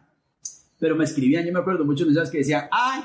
[0.79, 3.01] Pero me escribían, yo me acuerdo, muchos mensajes que decían, ay,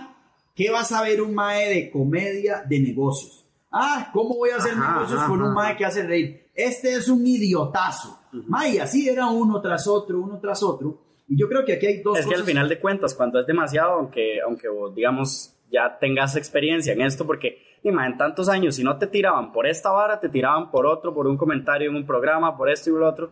[0.56, 3.46] ¿qué vas a ver un mae de comedia de negocios?
[3.72, 6.50] Ah, ¿cómo voy a hacer Ajá, negocios ajá, con un mae que hace reír?
[6.56, 8.20] Este es un idiotazo.
[8.48, 10.98] Mae, y así era uno tras otro, uno tras otro.
[11.28, 13.46] Y yo creo que aquí hay dos Es que al final de cuentas, cuando es
[13.46, 18.76] demasiado, aunque, aunque vos, digamos, ya tengas experiencia en esto, porque dime, en tantos años,
[18.76, 21.96] si no te tiraban por esta vara, te tiraban por otro, por un comentario en
[21.96, 23.32] un programa, por esto y por lo otro.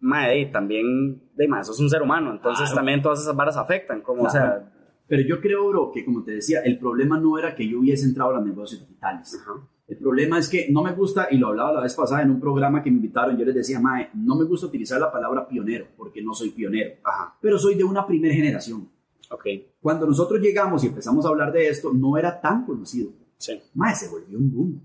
[0.00, 2.76] Madre, también, de más, sos un ser humano, entonces Claro.
[2.76, 4.60] también todas esas varas afectan, como, o Claro.
[4.60, 4.72] sea,
[5.08, 8.04] Pero yo creo, bro, que como te decía, el problema no era que yo hubiese
[8.04, 9.40] entrado a los negocios digitales.
[9.88, 12.38] El problema es que no me gusta, y lo hablaba la vez pasada en un
[12.38, 15.86] programa que me invitaron, yo les decía, Mae, no me gusta utilizar la palabra pionero,
[15.96, 18.86] porque no soy pionero, ajá, pero soy de una primera generación.
[19.30, 19.46] ok,
[19.80, 23.10] Cuando nosotros llegamos y empezamos a hablar de esto, no era tan conocido.
[23.38, 24.80] sí, Mae, se volvió un boom.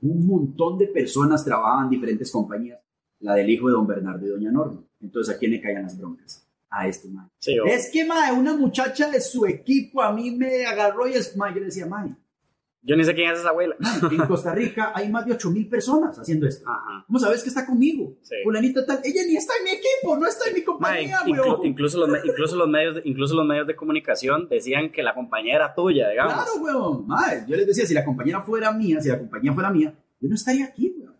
[0.00, 2.80] Un montón de personas trabajaban en diferentes compañías.
[3.22, 4.82] La del hijo de don Bernardo y doña Norma.
[5.00, 6.46] Entonces, ¿a quién le caían las broncas?
[6.70, 7.26] A este mae.
[7.38, 11.36] sí, Es que, mae, una muchacha de su equipo a mí me agarró y es,
[11.36, 12.14] mae, yo le decía, mae,
[12.84, 13.76] yo ni sé quién es esa abuela.
[13.78, 16.68] mae, en Costa Rica hay más de 8 mil personas haciendo esto.
[16.68, 17.04] Ajá.
[17.06, 18.16] ¿Cómo sabes que está conmigo?
[18.22, 18.34] Sí.
[18.42, 21.40] Fulanita tal, ella ni está en mi equipo, no está en mi Mae, compañía, inclu-
[21.58, 21.66] weón.
[21.66, 25.56] incluso, los, incluso, los medios de, incluso los medios de comunicación decían que la compañía
[25.56, 26.34] era tuya, digamos.
[26.34, 27.06] Claro, weón.
[27.06, 30.28] Mae, yo les decía, si la compañera fuera mía, si la compañía fuera mía, yo
[30.28, 31.11] no estaría aquí, weón.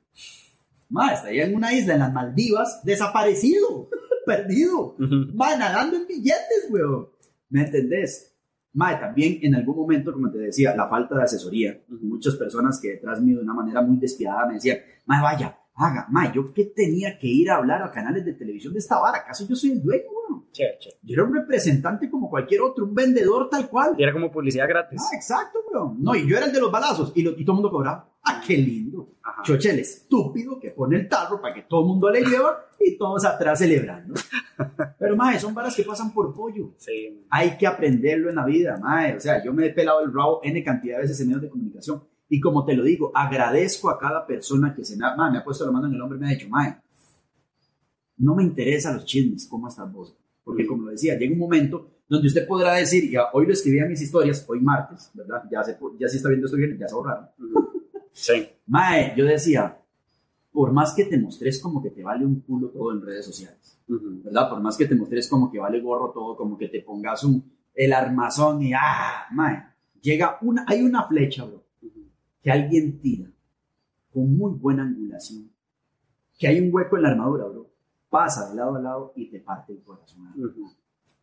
[0.92, 3.88] Mae, estaría en una isla en las Maldivas, desaparecido,
[4.26, 4.94] perdido.
[4.98, 5.32] Ujú.
[5.34, 7.08] Mae, nadando en billetes, weón.
[7.48, 8.36] ¿Me entendés?
[8.74, 11.82] Mae, también en algún momento, como te decía, la falta de asesoría.
[11.88, 16.06] Muchas personas que detrás mío de una manera muy despiadada me decían, Mae, vaya, haga,
[16.10, 19.18] Mae, ¿yo qué tenía que ir a hablar a canales de televisión de esta vara?
[19.18, 20.46] ¿Acaso yo soy el dueño, weón?
[20.52, 20.90] Che, che.
[21.02, 23.94] Yo era un representante como cualquier otro, un vendedor tal cual.
[23.96, 25.00] Y era como publicidad gratis.
[25.02, 26.02] Ah, exacto, weón.
[26.02, 28.08] No, y yo era el de los balazos y, lo- y todo el mundo cobraba.
[28.24, 29.08] Ah, qué lindo.
[29.22, 29.42] Ajá.
[29.42, 32.96] Choche, el estúpido que pone el tarro para que todo el mundo le lleva y
[32.96, 34.14] todos atrás celebrando.
[34.98, 36.74] Pero, mae, son varas que pasan por pollo.
[36.76, 37.24] Sí.
[37.30, 39.16] Hay que aprenderlo en la vida, mae.
[39.16, 41.48] O sea, yo me he pelado el rabo N cantidad de veces en medios de
[41.50, 42.04] comunicación.
[42.32, 45.36] Y como te lo digo, agradezco a cada persona que se me ha, mae, me
[45.36, 46.78] ha puesto la mano en el hombro y me ha dicho, mae,
[48.16, 50.16] no me interesan los chismes, ¿cómo estás vos?
[50.42, 53.80] Porque como lo decía, llega un momento donde usted podrá decir, ya hoy lo escribí
[53.80, 55.42] a mis historias, hoy martes, ¿verdad?
[55.50, 57.28] Ya se, ya se está viendo esto bien, ya se borraron.
[58.14, 58.46] Sí.
[58.66, 59.78] Mae, yo decía,
[60.52, 63.78] por más que te mostres como que te vale un culo todo en redes sociales.
[63.86, 64.48] ¿verdad?
[64.48, 67.44] Por más que te mostres como que vale gorro todo, como que te pongas un,
[67.74, 69.64] el armazón y ah, mae,
[70.00, 71.61] llega una, hay una flecha, bro,
[72.42, 73.30] que alguien tira
[74.12, 75.50] con muy buena angulación,
[76.38, 77.70] que hay un hueco en la armadura, bro,
[78.10, 80.28] pasa de lado a lado y te parte el corazón.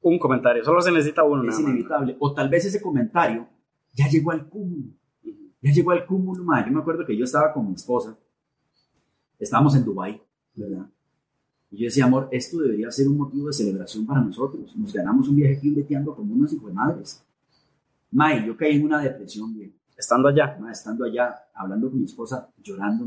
[0.01, 1.47] Un comentario, solo se necesita uno.
[1.49, 2.15] Es inevitable.
[2.19, 3.47] O tal vez ese comentario
[3.93, 4.93] ya llegó al cúmulo.
[5.61, 6.65] Ya llegó al cúmulo, mae.
[6.65, 8.17] Yo me acuerdo que yo estaba con mi esposa,
[9.37, 10.21] estábamos en Dubai,
[10.55, 10.89] ¿verdad?
[11.69, 14.75] Y yo decía, amor, esto debería ser un motivo de celebración para nosotros.
[14.75, 17.23] Nos ganamos un viaje aquí breteando como unos hijos de madres.
[18.09, 19.78] Mae, yo caí en una depresión, bien.
[19.99, 20.57] Estando allá.
[20.71, 23.05] Estando allá, hablando con mi esposa, llorando.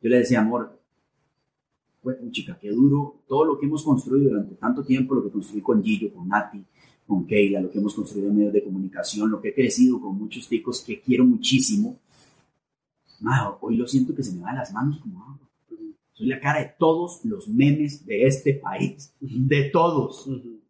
[0.00, 0.78] Yo le decía, amor,
[2.04, 5.60] bueno, chica, qué duro todo lo que hemos construido durante tanto tiempo, lo que construí
[5.60, 6.64] con Gillo, con Nati,
[7.04, 10.16] con Keila, lo que hemos construido en medios de comunicación, lo que he crecido con
[10.16, 11.98] muchos ticos que quiero muchísimo.
[13.18, 15.48] Mae, hoy lo siento que se me van las manos como agua.
[16.12, 19.12] Soy la cara de todos los memes de este país.
[19.20, 20.28] De todos.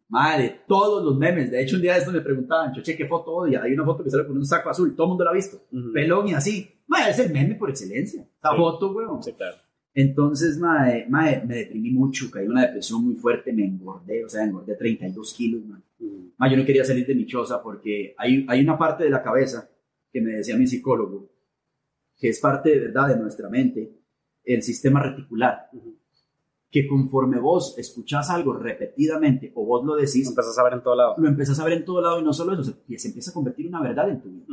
[0.08, 1.50] Madre, todos los memes.
[1.50, 3.62] De hecho, un día de esto me preguntaban, Choche, ¿qué foto odia?
[3.62, 4.94] Hay una foto que sale con un saco azul.
[4.96, 5.58] Todo el mundo la ha visto.
[5.70, 5.92] Ujú.
[5.92, 6.68] Pelón y así.
[6.86, 8.22] Madre, es el meme por excelencia.
[8.22, 8.56] Esta Sí.
[8.56, 9.22] foto, weón.
[9.22, 9.56] Sí, claro.
[9.94, 14.44] Entonces, mae, mae, me deprimí mucho, caí una depresión muy fuerte, me engordé, o sea,
[14.44, 15.80] engordé 32 kilos, mae.
[16.38, 19.22] Mae, yo no quería salir de mi choza porque hay, hay una parte de la
[19.22, 19.68] cabeza
[20.12, 21.28] que me decía mi psicólogo,
[22.16, 23.92] que es parte de verdad de nuestra mente,
[24.44, 25.68] el sistema reticular,
[26.70, 30.82] que conforme vos escuchás algo repetidamente o vos lo decís, Lo empezás a ver en
[30.82, 31.14] todo lado.
[31.16, 33.34] lo empezás a ver en todo lado y no solo eso, se, se empieza a
[33.34, 34.44] convertir en una verdad en tu vida.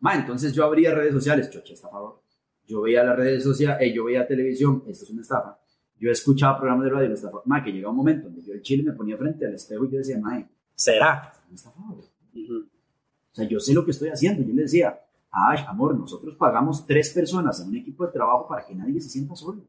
[0.00, 2.20] Ma, entonces yo abría redes sociales, choche, estafador.
[2.66, 5.58] Yo veía las redes sociales, eh, yo veía televisión, esto es una estafa.
[5.98, 7.38] Yo escuchaba programas de radio, una estafa.
[7.46, 9.90] Ma, que llega un momento donde yo el chile me ponía frente al espejo y
[9.90, 11.32] yo decía, ma, ¿Será?
[11.48, 11.98] un estafador.
[11.98, 14.42] O sea, yo sé lo que estoy haciendo.
[14.46, 18.64] Yo le decía, ay, amor, nosotros pagamos tres personas en un equipo de trabajo para
[18.64, 19.62] que nadie se sienta solo.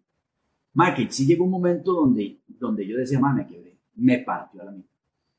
[0.96, 4.72] Que sí llegó un momento donde, donde yo decía, me quebré, me partió a la
[4.72, 4.90] mitad.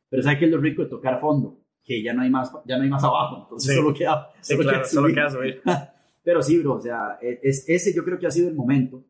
[0.09, 1.59] Pero ¿sabes qué es lo rico de tocar fondo?
[1.85, 3.77] Que ya no hay más, ya no hay más abajo, entonces Sí.
[3.77, 5.15] solo queda, Sí, solo claro, queda solo subir.
[5.15, 5.63] queda subir.
[6.25, 9.05] Pero sí, bro, o sea, e, es, ese yo creo que ha sido el momento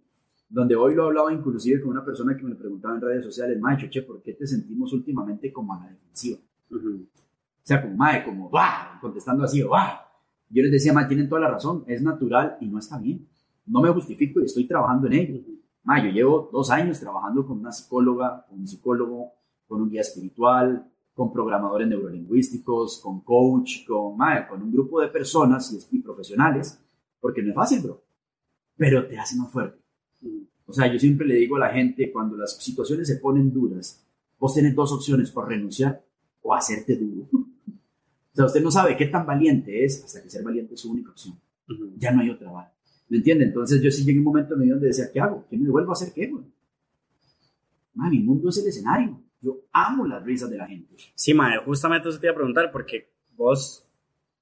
[0.48, 3.86] donde hoy lo hablaba inclusive con una persona que me preguntaba en redes sociales, macho,
[3.88, 6.38] che, ¿por qué te sentimos últimamente como a la defensiva?
[6.70, 7.06] Ujú.
[7.06, 8.98] O sea, como mae, como ¡bah!
[9.00, 10.02] contestando así, ¡bah!
[10.50, 13.26] Yo les decía, mae, tienen toda la razón, es natural y no está bien.
[13.66, 15.40] No me justifico y estoy trabajando en ello.
[15.86, 19.34] Mae, yo llevo dos años trabajando con una psicóloga, con un psicólogo,
[19.68, 24.20] con un guía espiritual, con programadores neurolingüísticos, con coach, con,
[24.62, 26.84] un grupo de personas y, y profesionales,
[27.20, 28.02] porque no es fácil, bro,
[28.76, 29.80] pero te hace más fuerte.
[30.66, 34.04] O sea, yo siempre le digo a la gente, cuando las situaciones se ponen duras,
[34.40, 36.04] vos tenés dos opciones, o renunciar
[36.42, 37.28] o hacerte duro.
[38.32, 40.92] O sea, usted no sabe qué tan valiente es hasta que ser valiente es su
[40.92, 41.40] única opción.
[41.96, 42.75] Ya no hay otra vara.
[43.08, 43.44] ¿Me entiende?
[43.44, 45.46] Entonces yo sí llegué a un momento en mi vida donde decía, ¿qué hago?
[45.48, 46.44] ¿Qué me devuelvo a hacer qué, güey?
[47.94, 49.20] Man, mi mundo es el escenario.
[49.40, 50.94] Yo amo las risas de la gente.
[51.14, 53.88] Sí, mae, justamente eso te iba a preguntar, porque vos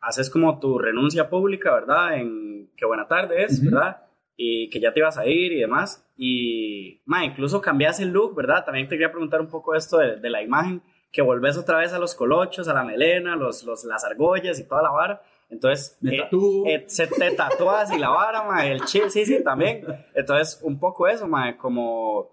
[0.00, 2.18] haces como tu renuncia pública, ¿verdad?
[2.18, 3.70] En que buena tarde es, Ujú.
[3.70, 4.02] ¿verdad?
[4.36, 6.04] Y que ya te ibas a ir y demás.
[6.16, 8.64] Y, mae, incluso cambias el look, ¿verdad?
[8.64, 10.82] También te quería preguntar un poco esto de, de la imagen,
[11.14, 14.64] que volvés otra vez a los colochos, a la melena, los, los, las argollas y
[14.64, 15.22] toda la vara.
[15.48, 16.28] Entonces, Me eh,
[16.66, 19.86] eh, se te tatúas y la vara, mae, el chip, sí, sí, también.
[20.12, 22.32] Entonces, un poco eso, mae, como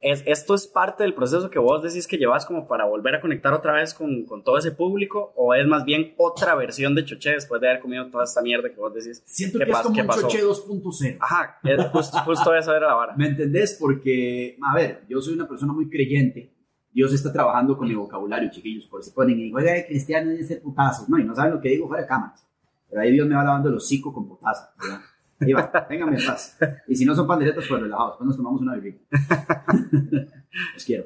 [0.00, 3.20] es, esto es parte del proceso que vos decís que llevas como para volver a
[3.20, 7.04] conectar otra vez con, con todo ese público o es más bien otra versión de
[7.04, 9.22] Choché después de haber comido toda esta mierda que vos decís.
[9.26, 10.22] Siento ¿Qué que es como un pasó?
[10.22, 11.18] choche 2.0.
[11.20, 13.14] Ajá, es justo, justo eso era la vara.
[13.14, 13.76] ¿Me entendés?
[13.78, 16.50] Porque, a ver, yo soy una persona muy creyente.
[16.92, 18.86] Dios está trabajando con mi vocabulario, chiquillos.
[18.86, 21.08] Por eso ponen, y juega de cristiano y dice putazos.
[21.08, 22.46] No, y no saben lo que digo fuera de cámaras.
[22.88, 24.68] Pero ahí Dios me va lavando el hocico con potazos.
[24.80, 25.00] ¿verdad?
[25.40, 26.58] Ahí va, en paz.
[26.88, 28.12] Y si no son panderetas, pues relajados.
[28.12, 28.98] Después nos tomamos una bebida.
[30.74, 31.04] Los quiero.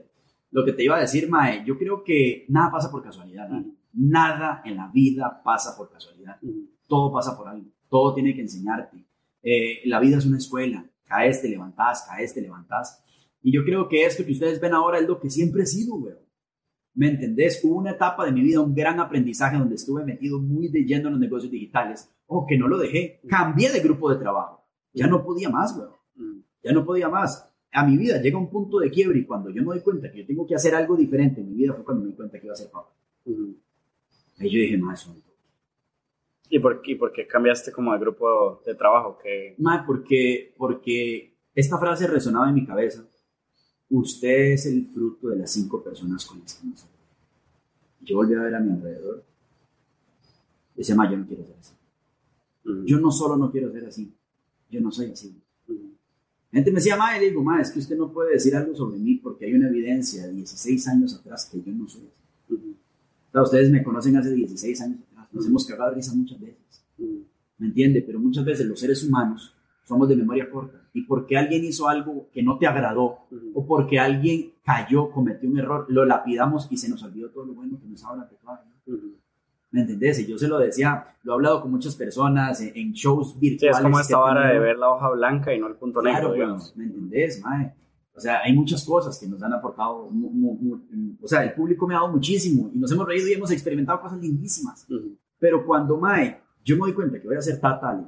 [0.51, 3.49] Lo que te iba a decir, Mae, yo creo que nada pasa por casualidad.
[3.49, 3.65] ¿no?
[3.93, 6.39] Nada en la vida pasa por casualidad
[6.89, 9.05] todo pasa por algo, todo tiene que enseñarte.
[9.43, 13.04] Eh, la vida es una escuela, caes, te levantás, caes, te levantás.
[13.45, 15.99] Y yo creo que esto que ustedes ven ahora es lo que siempre he sido,
[15.99, 16.15] güey.
[16.95, 17.61] ¿Me entendés?
[17.63, 21.09] Hubo una etapa de mi vida, un gran aprendizaje donde estuve metido muy de lleno
[21.09, 22.11] en los negocios digitales.
[22.27, 23.21] O que no lo dejé.
[23.29, 24.65] Cambié de grupo de trabajo.
[24.95, 25.89] Ya no podía más, güey.
[26.63, 27.47] Ya no podía más.
[27.71, 30.21] A mi vida llega un punto de quiebre y cuando yo me doy cuenta que
[30.21, 32.47] yo tengo que hacer algo diferente en mi vida fue cuando me di cuenta que
[32.47, 32.95] iba a ser papá.
[34.39, 35.15] Ahí yo dije, más eso.
[36.49, 39.19] ¿Y por, ¿Y por qué cambiaste como de grupo de trabajo?
[39.19, 43.05] Que, Mae, porque, porque esta frase resonaba en mi cabeza.
[43.97, 46.95] Usted es el fruto de las cinco personas con las que nos rodea".
[48.01, 49.23] Yo volví a ver a mi alrededor.
[50.75, 51.75] Y decía, ma, yo no quiero ser así.
[52.87, 54.13] Yo no solo no quiero ser así.
[54.69, 55.41] Yo no soy así.
[55.69, 58.57] La gente me decía, ma, y le digo, ma, es que usted no puede decir
[58.57, 62.03] algo sobre mí porque hay una evidencia de 16 años atrás que yo no soy
[62.03, 62.55] así.
[62.55, 65.29] O sea, ustedes me conocen hace 16 años atrás.
[65.33, 66.83] Nos hemos cagado de risa muchas veces.
[67.59, 68.03] ¿me entiende?
[68.03, 69.55] Pero muchas veces los seres humanos
[69.85, 70.84] somos de memoria corta.
[70.97, 73.19] Y porque alguien hizo algo que no te agradó,
[73.53, 77.53] o porque alguien cayó, cometió un error, lo lapidamos y se nos olvidó todo lo
[77.55, 78.61] bueno que nos habla de clave.
[79.73, 80.21] ¿Me entendés?
[80.21, 83.39] Y yo se lo decía, lo he hablado con muchas personas en, en shows Sí,
[83.41, 83.77] virtuales.
[83.79, 86.33] es como esta vara de ver la hoja blanca y no el punto Claro, negro,
[86.35, 86.77] digamos.
[86.77, 87.75] ¿me entendés, mae?
[88.17, 91.55] O sea, hay muchas cosas que nos han aportado, mu- mu- mu- o sea, el
[91.55, 94.87] público me ha dado muchísimo y nos hemos reído y hemos experimentado cosas lindísimas.
[94.89, 95.17] Ujú.
[95.41, 98.05] Pero cuando, mae, yo me doy cuenta que voy a ser tata, Ale,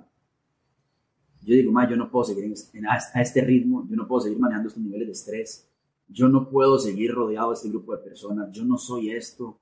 [1.46, 2.52] yo digo, mae, yo no puedo seguir
[2.88, 5.68] a, este ritmo, yo no puedo seguir manejando estos niveles de estrés,
[6.09, 9.56] yo no puedo seguir rodeado de este grupo de personas, yo no soy esto.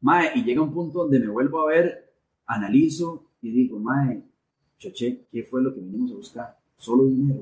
[0.00, 2.12] Mae, y llega un punto donde me vuelvo a ver,
[2.44, 4.20] analizo y digo, mae,
[4.78, 6.58] choche, ¿qué fue lo que vinimos a buscar?
[6.76, 7.40] Solo dinero.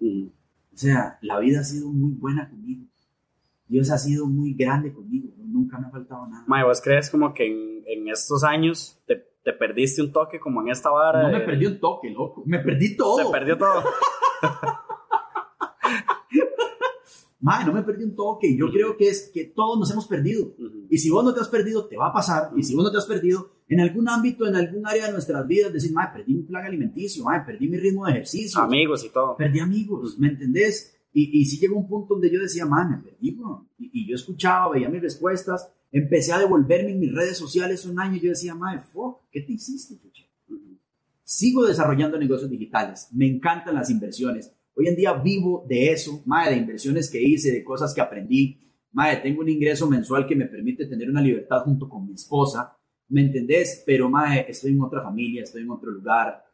[0.00, 0.30] Ujú.
[0.72, 2.84] O sea, la vida ha sido muy buena conmigo.
[3.66, 5.30] Dios ha sido muy grande conmigo.
[5.36, 6.44] Nunca me ha faltado nada.
[6.46, 9.16] Mae, ¿vos crees como que en, en estos años te,
[9.48, 11.22] te perdiste un toque como en esta vara?
[11.22, 12.42] No me perdí un toque, loco.
[12.44, 13.16] Me perdí todo.
[13.16, 13.82] Se perdió todo.
[17.40, 18.54] Mae, no me perdí un toque.
[18.54, 20.52] Yo creo que es que todos nos hemos perdido.
[20.90, 22.50] Y si vos no te has perdido, te va a pasar.
[22.56, 25.46] Y si vos no te has perdido, en algún ámbito, en algún área de nuestras
[25.46, 28.60] vidas, decir, mae, perdí mi plan alimenticio, mae, perdí mi ritmo de ejercicio.
[28.60, 29.34] Amigos y todo.
[29.34, 30.97] Perdí amigos, ¿me entendés?
[31.18, 33.68] Y, y sí llegó un punto donde yo decía, mae, me perdí, bro.
[33.76, 37.98] Y, y, yo escuchaba, veía mis respuestas, empecé a devolverme en mis redes sociales un
[37.98, 40.30] año y yo decía, mae, fuck, ¿qué te hiciste, chuche?
[41.24, 44.54] Sigo desarrollando negocios digitales, me encantan las inversiones.
[44.76, 48.60] Hoy en día vivo de eso, mae, de inversiones que hice, de cosas que aprendí.
[48.92, 52.76] Mae, tengo un ingreso mensual que me permite tener una libertad junto con mi esposa.
[53.08, 53.82] ¿Me entendés?
[53.84, 56.44] Pero, mae, estoy en otra familia, estoy en otro lugar,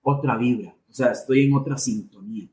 [0.00, 0.74] otra vibra.
[0.88, 2.48] O sea, estoy en otra sintonía.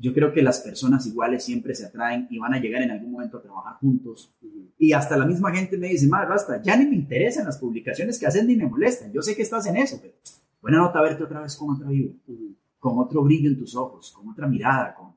[0.00, 3.10] Yo creo que las personas iguales siempre se atraen y van a llegar en algún
[3.10, 4.32] momento a trabajar juntos.
[4.78, 8.16] Y hasta la misma gente me dice, madre, basta, ya ni me interesan las publicaciones
[8.18, 9.12] que hacen ni me molestan.
[9.12, 10.14] Yo sé que estás en eso, pero
[10.62, 12.14] buena nota verte otra vez con otra vibra,
[12.78, 15.14] con otro brillo en tus ojos, con otra mirada, con,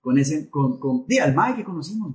[0.00, 2.14] con ese, con, con, di, al mae que conocimos,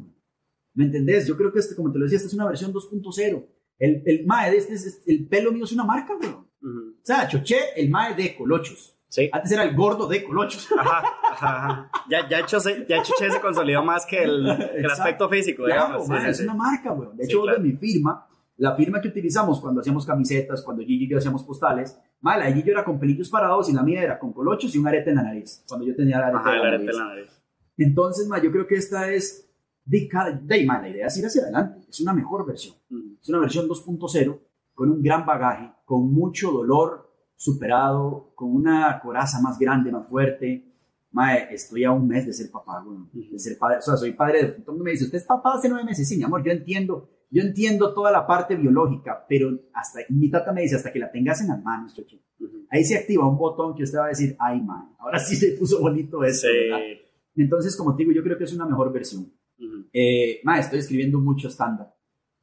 [0.76, 1.28] ¿me entendés?
[1.28, 3.46] Yo creo que este, como te lo decía, esta es una versión 2.0.
[3.80, 6.32] El, el mae de este, es, el pelo mío es una marca, güey.
[6.32, 8.97] O sea, choché el mae de Colochos.
[9.10, 9.30] Sí.
[9.32, 10.68] Antes era el gordo de Colochos.
[10.78, 11.92] Ajá, ajá.
[12.10, 15.86] Ya, ya, Chose, ya Chuché se consolidó más que el, que el aspecto físico, Claro,
[15.86, 16.08] digamos.
[16.10, 17.10] mae, Sí, es sí, una marca, güey.
[17.14, 17.58] De hecho, claro.
[17.58, 21.44] de mi firma, la firma que utilizamos cuando hacíamos camisetas, cuando Gigi y yo hacíamos
[21.44, 24.78] postales, la de Gigi era con pelillos parados y la mía era con colochos y
[24.78, 25.64] un arete en la nariz.
[25.68, 27.00] Cuando yo tenía el arete Ajá, en el la arete nariz.
[27.00, 27.42] en la nariz.
[27.78, 29.50] Entonces, ma, yo creo que esta es
[29.86, 33.18] de cada, de, ma, la idea es ir hacia adelante, es una mejor versión, Ujú.
[33.22, 34.40] es una versión 2.0
[34.74, 37.07] con un gran bagaje, con mucho dolor
[37.38, 40.66] superado, con una coraza más grande, más fuerte.
[41.12, 44.12] Ma, estoy a un mes de ser papá, güey, de ser padre, o sea, soy
[44.12, 46.52] padre, de, mundo me dice, usted es papá hace nueve meses, sí, mi amor, yo
[46.52, 51.00] entiendo, yo entiendo toda la parte biológica, pero hasta, mi tata me dice, hasta que
[51.00, 52.68] la tengas en las manos, choche, Ujú.
[52.70, 55.54] ahí se activa un botón que usted va a decir, ay, man, ahora sí se
[55.54, 56.36] puso bonito ¿verdad?
[56.36, 57.42] Sí.
[57.42, 59.32] Entonces, como te digo, yo creo que es una mejor versión.
[59.60, 59.86] Ujú.
[59.94, 61.88] Eh, ma, estoy escribiendo mucho stand-up,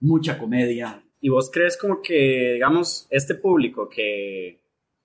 [0.00, 1.04] mucha comedia.
[1.20, 4.63] ¿Y vos crees como que, digamos, este público que,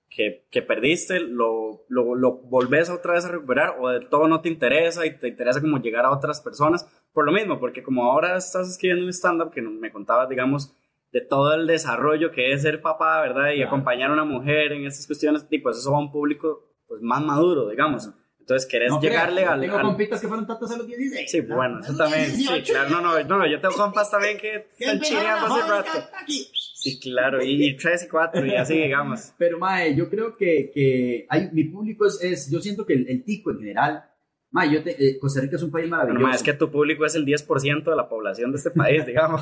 [0.10, 4.42] que, que perdiste, lo, lo, lo volvés otra vez a recuperar o de todo no
[4.42, 6.88] te interesa y te interesa como llegar a otras personas?
[7.14, 10.74] Por lo mismo, porque como ahora estás escribiendo un stand-up que me contabas, digamos,
[11.12, 13.52] de todo el desarrollo que es ser papá, ¿verdad?
[13.52, 13.68] Y Claro.
[13.70, 17.02] acompañar a una mujer en estas cuestiones, y pues eso va a un público pues,
[17.02, 18.10] más maduro, digamos.
[18.50, 19.62] Entonces, querés No llegarle al...
[19.62, 21.30] Tengo al- compitas que fueron tatas a los 16.
[21.30, 21.56] Sí, ¿verdad?
[21.56, 22.32] bueno, eso A los también.
[22.32, 22.74] Sí, 18.
[22.74, 22.90] claro.
[22.90, 25.92] No, no, no, yo tengo compas también que están a hace rato.
[26.28, 29.34] Sí, claro, y, y tres y cuatro y así, digamos.
[29.38, 33.08] Pero, mae, yo creo que, que hay, mi público es, es, yo siento que el,
[33.10, 34.04] el tico en general,
[34.52, 36.28] mae, yo te- eh, Costa Rica es un país Pero maravilloso.
[36.28, 39.42] ma, es que tu público es el 10% de la población de este país, digamos.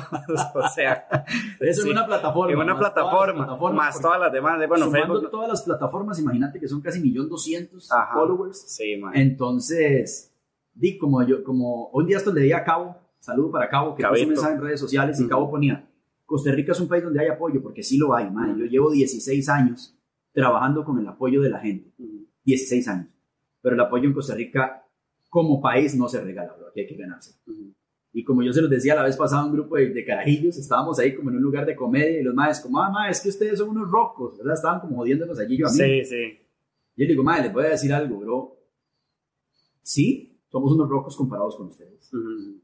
[0.54, 1.06] o sea,
[1.60, 1.88] Eso sí.
[1.88, 2.52] en una plataforma.
[2.52, 4.60] en una más todas plataforma, plataformas, más todas las demás.
[4.60, 5.30] De, bueno, sumando Facebook.
[5.30, 8.12] todas las plataformas, imagínate que son casi 1.200.000 Ajá.
[8.14, 8.58] followers.
[8.66, 9.12] Sí, ma.
[9.14, 10.34] Entonces,
[10.74, 14.04] di como yo, como un día esto le di a Cabo, saludo para Cabo, que
[14.06, 15.26] puso un mensaje en redes sociales y.
[15.28, 15.88] Cabo ponía,
[16.26, 18.58] Costa Rica es un país donde hay apoyo, porque sí lo hay, man.
[18.58, 19.98] Yo llevo 16 años
[20.32, 21.90] trabajando con el apoyo de la gente,
[22.44, 23.06] 16 años.
[23.62, 24.84] Pero el apoyo en Costa Rica
[25.28, 27.34] como país no se regala, bro, aquí hay que ganarse.
[27.46, 27.74] Ujú.
[28.12, 30.98] Y como yo se los decía la vez pasada, un grupo de, de carajillos, estábamos
[30.98, 33.28] ahí como en un lugar de comedia y los madres como, ah, ma, es que
[33.28, 34.54] ustedes son unos rocos, ¿verdad?
[34.54, 35.76] Estaban como jodiéndonos allí yo a mí.
[35.76, 36.38] Sí, sí.
[36.96, 38.56] Yo le digo, madre, les voy a decir algo, bro.
[39.82, 42.12] Sí, somos unos rocos comparados con ustedes.
[42.12, 42.60] Ujú.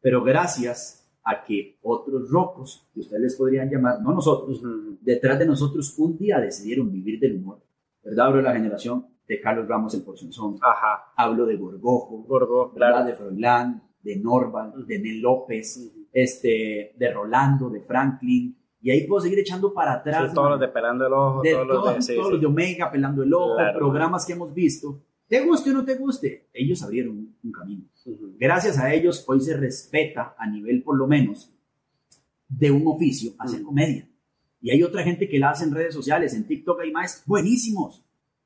[0.00, 4.98] Pero gracias a que otros rocos, que ustedes les podrían llamar, no nosotros, Ujú.
[5.00, 7.60] detrás de nosotros un día decidieron vivir del humor.
[8.02, 8.34] ¿Verdad?
[8.34, 10.56] De la generación de Carlos Ramos el Porcionzón.
[10.60, 11.12] Ajá.
[11.16, 12.90] Hablo de Gorgojo, Gorgo, ¿verdad?
[12.90, 13.04] claro.
[13.06, 18.56] de Froilán, de Norval, de Nel López, este, de Rolando, de Franklin.
[18.82, 20.28] Y ahí puedo seguir echando para atrás.
[20.28, 21.90] Sí, todos los de pelando el ojo, de todos los de.
[21.90, 22.32] todos, Sí, todos sí.
[22.32, 23.78] los de Omega, Pelando el Ojo, Claro.
[23.78, 25.02] programas que hemos visto.
[25.26, 27.84] Te guste o no te guste, ellos abrieron un, un camino.
[28.38, 31.50] Gracias a ellos, hoy se respeta a nivel, por lo menos,
[32.46, 34.06] de un oficio hacer comedia.
[34.60, 38.03] Y hay otra gente que la hace en redes sociales, en TikTok hay más buenísimos,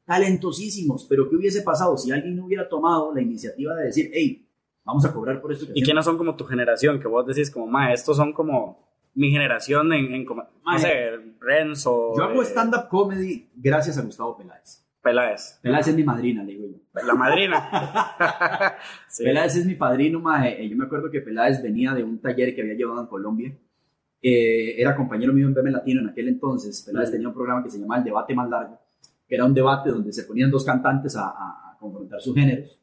[0.08, 4.48] talentosísimos, pero ¿qué hubiese pasado si alguien no hubiera tomado la iniciativa de decir, hey,
[4.84, 5.66] vamos a cobrar por esto?
[5.66, 5.84] que ¿Y hacemos"?
[5.86, 6.98] quiénes son como tu generación?
[6.98, 8.78] Que vos decís, como, ma, estos son como
[9.14, 11.10] mi generación en, en como, Ma, no sé,
[11.40, 12.12] Renzo.
[12.16, 14.84] Yo hago eh, stand-up comedy gracias a Gustavo Peláez.
[15.02, 15.58] Peláez.
[15.62, 17.06] Peláez es mi madrina, le digo yo.
[17.06, 18.76] La madrina.
[19.08, 19.24] sí.
[19.24, 20.62] Peláez es mi padrino, mae.
[20.64, 23.56] Eh, Yo me acuerdo que Peláez venía de un taller que había llevado en Colombia.
[24.20, 26.82] Eh, era compañero mío en BM Latino en aquel entonces.
[26.82, 27.12] Peláez Mm.
[27.12, 28.78] tenía un programa que se llamaba El Debate Más Largo,
[29.28, 32.80] que era un debate donde se ponían dos cantantes a, a- a confrontar sus géneros.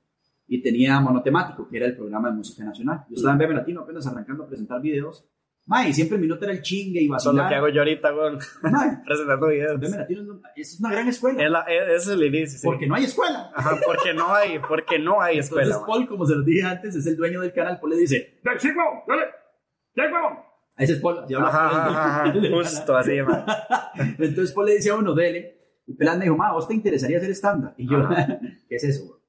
[0.47, 3.03] Y tenía monotemático, que era el programa de música nacional.
[3.09, 5.27] Yo estaba en BM Latino apenas arrancando a presentar videos.
[5.67, 7.45] Mae, siempre mi nota era el chingue y Eso es vacilar.
[7.45, 8.33] lo que hago yo ahorita, güey.
[8.61, 9.79] Mae, Presentando videos.
[9.79, 11.43] Ve Melatino es una- gran escuela.
[11.43, 12.67] Es, la, es, es el inicio, sí.
[12.67, 13.51] Porque no hay escuela.
[13.55, 15.63] Ajá, porque no hay, porque no hay escuela.
[15.65, 15.97] Entonces man.
[15.97, 17.79] Paul, como se lo dije antes, es el dueño del canal.
[17.79, 18.81] Paul le dice, ¡Ya, chico!
[19.07, 19.23] ¡Dale!
[19.95, 20.37] ¡Ya, huevón!
[20.77, 21.25] ese es Paul.
[21.43, 21.87] Ajá,
[22.21, 23.43] ajá, del- del justo así, man.
[24.19, 25.57] Entonces Paul le dice a uno, dele.
[25.87, 27.73] Y Pelán me dijo, ma, ¿vos te interesaría hacer stand-up?
[27.77, 28.39] Y yo, Ajá.
[28.69, 29.05] ¿qué es eso?
[29.07, 29.19] bro?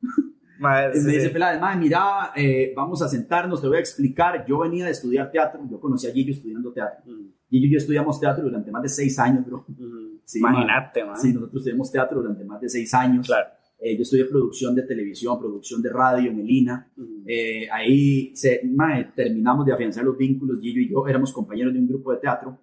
[0.58, 1.32] Ma, Y sí, me dice sí.
[1.34, 4.46] Peláez, madre, mira, eh, vamos a sentarnos, te voy a explicar.
[4.48, 7.04] Yo venía de estudiar teatro, yo conocí a Gillo estudiando teatro.
[7.04, 9.66] Mm, Gillo y yo estudiamos teatro durante más de seis años, bro.
[9.68, 10.06] mm.
[10.24, 11.16] Sí, Imagínate, man.
[11.20, 13.26] Sí, nosotros estudiamos teatro durante más de seis años.
[13.26, 13.48] Claro.
[13.78, 16.90] Eh, yo estudié producción de televisión, producción de radio en el INA.
[16.96, 17.04] Mm.
[17.26, 21.80] Eh, ahí se, mae, terminamos de afianzar los vínculos, Gillo y yo éramos compañeros de
[21.80, 22.58] un grupo de teatro,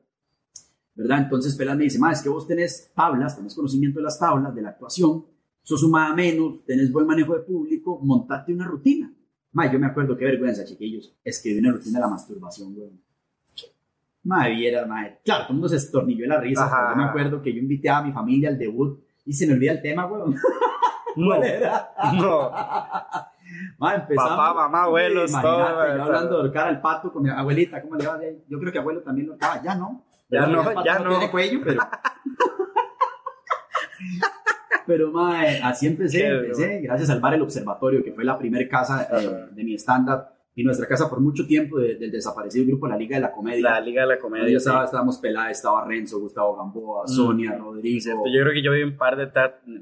[0.95, 1.19] ¿verdad?
[1.19, 4.53] Entonces Peláez me dice, ma, es que vos tenés tablas, tenés conocimiento de las tablas,
[4.53, 5.25] de la actuación,
[5.61, 9.11] sos un más menos, tenés buen manejo de público, montate una rutina.
[9.53, 12.89] Ma, yo me acuerdo, qué vergüenza, chiquillos, escribí una rutina de la masturbación, güey.
[14.23, 17.41] Ma, viera, ma, claro, todo el mundo se estornilló la risa, Ajá, yo me acuerdo
[17.41, 20.35] que yo invité a mi familia al debut y se me olvida el tema, güey.
[21.15, 21.93] No, ¿Cuál era?
[22.15, 22.49] no.
[23.77, 24.31] Ma, empezamos.
[24.31, 28.07] Papá, mamá, abuelos, todo, yo hablando de ahorcar al pato con mi abuelita, ¿cómo le
[28.07, 28.19] va?
[28.47, 30.03] Yo creo que abuelo también lo ahorcaba, ya no.
[30.33, 31.09] Ya no, ya no.
[31.11, 31.81] tiene cuello, pero.
[34.87, 38.67] pero, mae, así empecé, Qué empecé, gracias al Bar El Observatorio, que fue la primera
[38.67, 40.25] casa eh, de mi stand-up
[40.55, 43.71] y nuestra casa por mucho tiempo de- del desaparecido grupo La Liga de la Comedia.
[43.71, 44.45] La Liga de la Comedia.
[44.49, 44.67] yo sí.
[44.67, 47.07] estaba, estábamos Peláez, estaba Renzo, Gustavo Gamboa, Mm.
[47.07, 48.01] Sonia, Rodrigo.
[48.01, 49.27] Cierto, Yo creo que yo vi un par de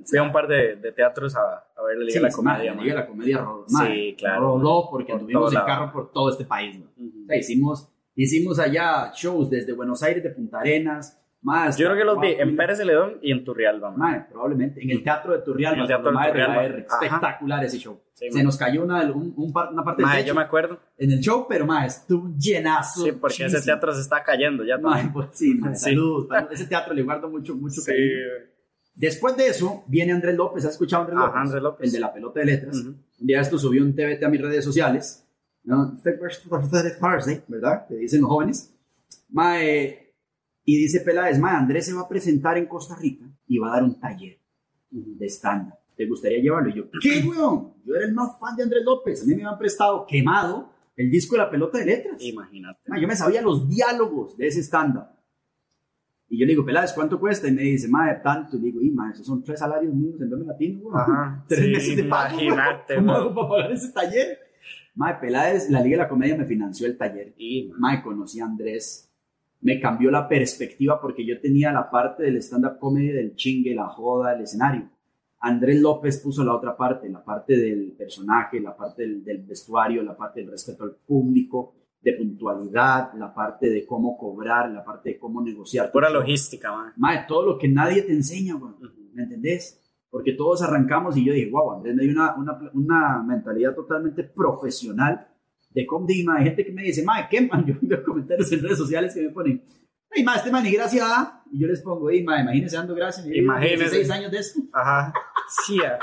[0.05, 2.29] fui a un par de, de teatros a, a ver la Liga Sí, de la
[2.31, 2.73] sí, Comedia.
[2.75, 2.81] la.
[2.81, 3.65] Liga de la Comedia rodó.
[3.67, 4.41] Sí, claro.
[4.41, 6.79] Rodó porque Por tuvimos el carro por todo este país.
[6.79, 6.87] mae.
[7.07, 7.23] Ujú.
[7.23, 7.89] O sea, hicimos,
[8.23, 11.75] hicimos allá shows desde Buenos Aires, de Punta Arenas, más.
[11.77, 13.89] Yo creo que los vi en Pérez Celedón y en Turrialba.
[13.91, 13.99] man.
[14.11, 14.81] Mae, probablemente.
[14.83, 15.87] En el Teatro de Turrialba.
[15.87, 16.63] Teatro de Madre Turrialba.
[16.65, 16.85] R.
[16.87, 17.05] Ajá.
[17.05, 17.99] Espectacular ese show.
[18.13, 18.45] Sí, Se man.
[18.45, 20.79] nos cayó una, un, un par- una parte del Mae, techo yo me acuerdo.
[20.99, 23.03] en el show, pero mae, estuvo llenazo.
[23.05, 24.79] Sí, porque ese teatro se está cayendo ya.
[24.79, 25.11] También.
[25.11, 25.85] pues sí, mae, Sí.
[25.89, 26.27] saludos.
[26.51, 27.87] Ese teatro le guardo mucho, mucho Sí.
[27.91, 28.11] cariño.
[28.93, 30.65] Después de eso, viene Andrés López.
[30.65, 31.41] ¿Has escuchado a Andrés Ajá, López?
[31.41, 31.87] Andrés López.
[31.87, 32.77] El de la pelota de letras.
[32.77, 32.89] Ujú.
[32.89, 35.27] Un día esto subió un TBT a mis redes sociales.
[35.63, 35.97] ¿No?
[36.99, 37.87] Thursday, ¿verdad?
[37.87, 38.73] Que dicen los jóvenes.
[39.29, 40.13] Mae,
[40.65, 43.73] y dice Peláez, Mae, Andrés se va a presentar en Costa Rica y va a
[43.75, 44.39] dar un taller
[44.89, 46.69] de stand ¿Te gustaría llevarlo?
[46.69, 47.73] Y yo, ¿qué, weón?
[47.85, 49.21] Yo era el más fan de Andrés López.
[49.21, 52.15] A mí me habían prestado quemado el disco de la pelota de letras.
[52.21, 52.79] Imagínate.
[52.87, 55.05] Mae, yo me sabía los diálogos de ese stand-up.
[56.29, 57.47] Y yo le digo, Peláez, ¿cuánto cuesta?
[57.49, 58.55] Y me dice, mae, tanto.
[58.57, 60.99] Y le digo, y mae, esos son tres salarios míos en Veme Latino, weón.
[60.99, 61.45] Ajá.
[61.47, 62.37] Tres Sí, meses de pago.
[62.37, 62.53] weón.
[62.53, 63.21] Imagínate, ¿Cómo weón.
[63.21, 64.39] hago para pagar ese taller?
[65.01, 67.33] Mae, Peláez, la Liga de la Comedia me financió el taller.
[67.35, 69.11] Y, Mae, conocí a Andrés.
[69.61, 73.87] Me cambió la perspectiva porque yo tenía la parte del stand-up comedy, del chingue, la
[73.87, 74.91] joda, el escenario.
[75.39, 80.03] Andrés López puso la otra parte, la parte del personaje, la parte del, del vestuario,
[80.03, 85.13] la parte del respeto al público, de puntualidad, la parte de cómo cobrar, la parte
[85.13, 85.91] de cómo negociar.
[85.91, 86.93] Pura logística, man.
[86.97, 88.55] Mae, todo lo que nadie te enseña.
[88.55, 88.75] Ujú.
[89.13, 89.80] ¿Me entendés?
[90.11, 95.27] Porque todos arrancamos y yo dije, wow, Andrés dio una, una, una mentalidad totalmente profesional
[95.73, 95.87] de
[96.25, 97.65] mae, hay gente que me dice, mae, ¿qué man?
[97.67, 99.63] Yo veo comentarios en redes sociales que me ponen,
[100.15, 101.43] ay, mae, este man ni gracia da.
[101.51, 103.23] Y yo les pongo, ay, mae, imagínese dando gracia.
[103.35, 103.95] Imagínese.
[103.95, 104.59] 16 años de esto.
[104.73, 105.13] Ajá.
[105.65, 105.99] Sí, ah.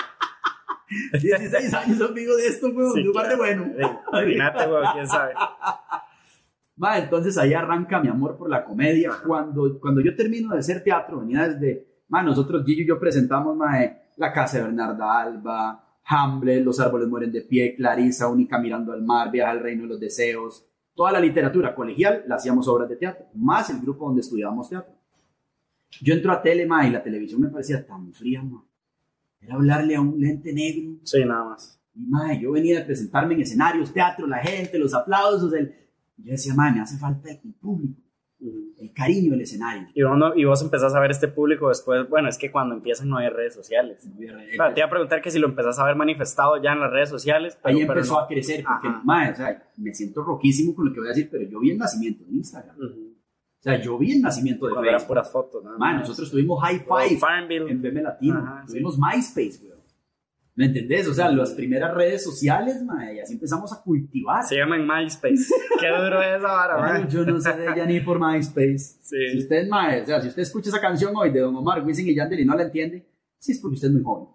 [1.12, 3.66] 16 años amigo de esto, weón, Sí, lugar de bueno.
[4.12, 5.34] Imagínate, weón, quién sabe.
[6.76, 9.11] Mae, entonces ahí arranca mi amor por la comedia.
[9.26, 13.56] Cuando, cuando yo termino de hacer teatro, venía desde, mae, nosotros, Gillo y yo presentamos,
[13.56, 18.92] mae, La Casa de Bernarda Alba, Hamlet, Los Árboles Mueren de Pie, Clarisa, Única Mirando
[18.92, 20.66] al Mar, Viaja al Reino de los Deseos.
[20.94, 24.94] Toda la literatura colegial la hacíamos obras de teatro, más el grupo donde estudiábamos teatro.
[26.02, 28.62] Yo entro a tele, mae, y la televisión me parecía tan fría, mae.
[29.40, 30.98] Era hablarle a un lente negro.
[31.04, 31.80] Sí, nada más.
[31.94, 35.52] Y mae, yo venía de presentarme en escenarios, teatro, la gente, los aplausos.
[35.52, 35.74] El...
[36.16, 38.00] Yo decía, mae, me hace falta el público.
[38.41, 39.89] El cariño del escenario.
[39.95, 43.09] Y, uno- y vos empezás a ver este público después, bueno, es que cuando empiezan
[43.09, 44.09] no hay redes sociales.
[44.55, 46.91] Claro, te iba a preguntar que si lo empezás a ver manifestado ya en las
[46.93, 48.20] redes sociales, pero, Ahí pero empezó no.
[48.20, 51.28] a crecer, porque, mae, o sea, me siento roquísimo con lo que voy a decir,
[51.30, 52.76] pero yo vi el nacimiento de Instagram.
[52.78, 55.09] O sea, yo vi el nacimiento de Cuando eran Facebook.
[55.16, 58.72] puras fotos, nada nosotros tuvimos High Five en BM Latino, Ajá, sí.
[58.74, 59.78] tuvimos MySpace, weón.
[60.59, 61.06] ¿Me entendés?
[61.06, 64.42] O sea, las primeras redes sociales, mae, y así empezamos a cultivar.
[64.44, 65.46] Se llama en MySpace.
[65.80, 67.09] Qué duro es esa vara, man.
[67.09, 68.78] yo no sé de ella ni por MySpace.
[68.78, 69.38] Si Sí.
[69.38, 72.14] usted, mae, o sea, si usted escucha esa canción hoy de Don Omar, Wisin y
[72.16, 73.06] Yandel y no la entiende,
[73.38, 74.26] sí es porque usted es muy joven.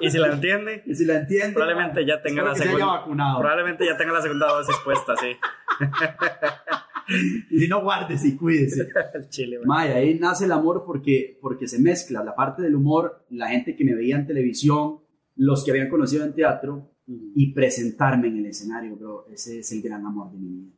[0.00, 3.40] Y si la entiende, Y si la entiende, Probablemente ya tenga la segunda- vacunado.
[3.40, 5.36] probablemente ya tenga la segunda dosis puesta, sí.
[7.50, 8.88] Y si no, guárdese y cuídese.
[9.30, 9.58] Chile.
[9.64, 13.74] Mae, ahí nace el amor porque, porque se mezcla la parte del humor, la gente
[13.74, 15.00] que me veía en televisión,
[15.40, 19.26] los que habían conocido en teatro y presentarme en el escenario, bro.
[19.32, 20.72] Ese es el gran amor de mi vida.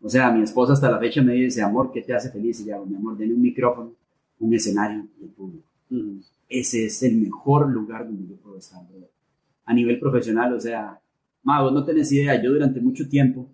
[0.00, 2.58] O sea, mi esposa hasta la fecha me dice, amor, ¿qué te hace feliz?
[2.60, 3.92] Y yo hago, mi amor, denle un micrófono,
[4.40, 5.66] un escenario y el público.
[6.48, 9.10] Ese es el mejor lugar donde yo puedo estar, bro.
[9.66, 10.98] A nivel profesional, o sea,
[11.42, 13.46] ma, vos no tenés idea, yo durante mucho tiempo,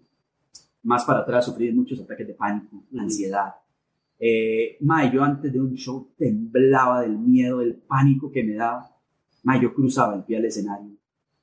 [0.85, 3.55] más para atrás, sufrí muchos ataques de pánico, ansiedad.
[4.21, 8.95] Eh, ma, yo antes de un show temblaba del miedo, del pánico que me daba.
[9.43, 10.91] Ma, yo cruzaba el pie al escenario.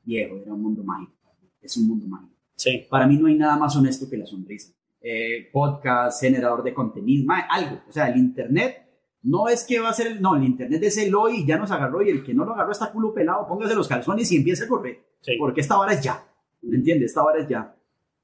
[0.04, 1.14] Viejo, era un mundo mágico.
[1.62, 2.34] Es un mundo mágico.
[2.56, 2.86] Sí.
[2.90, 4.72] Para mí no hay nada más honesto que la sonrisa.
[5.02, 7.82] Eh, podcast, generador de contenido, ma, algo.
[7.88, 8.88] O sea, el internet
[9.24, 11.58] no es que va a ser, el- no, el internet es el hoy y ya
[11.58, 14.38] nos agarró y el que no lo agarró está culo pelado, póngase los calzones y
[14.38, 15.00] empiece a correr.
[15.22, 15.34] Sí.
[15.40, 16.24] Porque esta hora es ya.
[16.62, 17.08] ¿Me entiendes?
[17.12, 17.76] Esta hora es ya.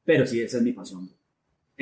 [0.03, 1.07] Pero sí, esa es mi pasión.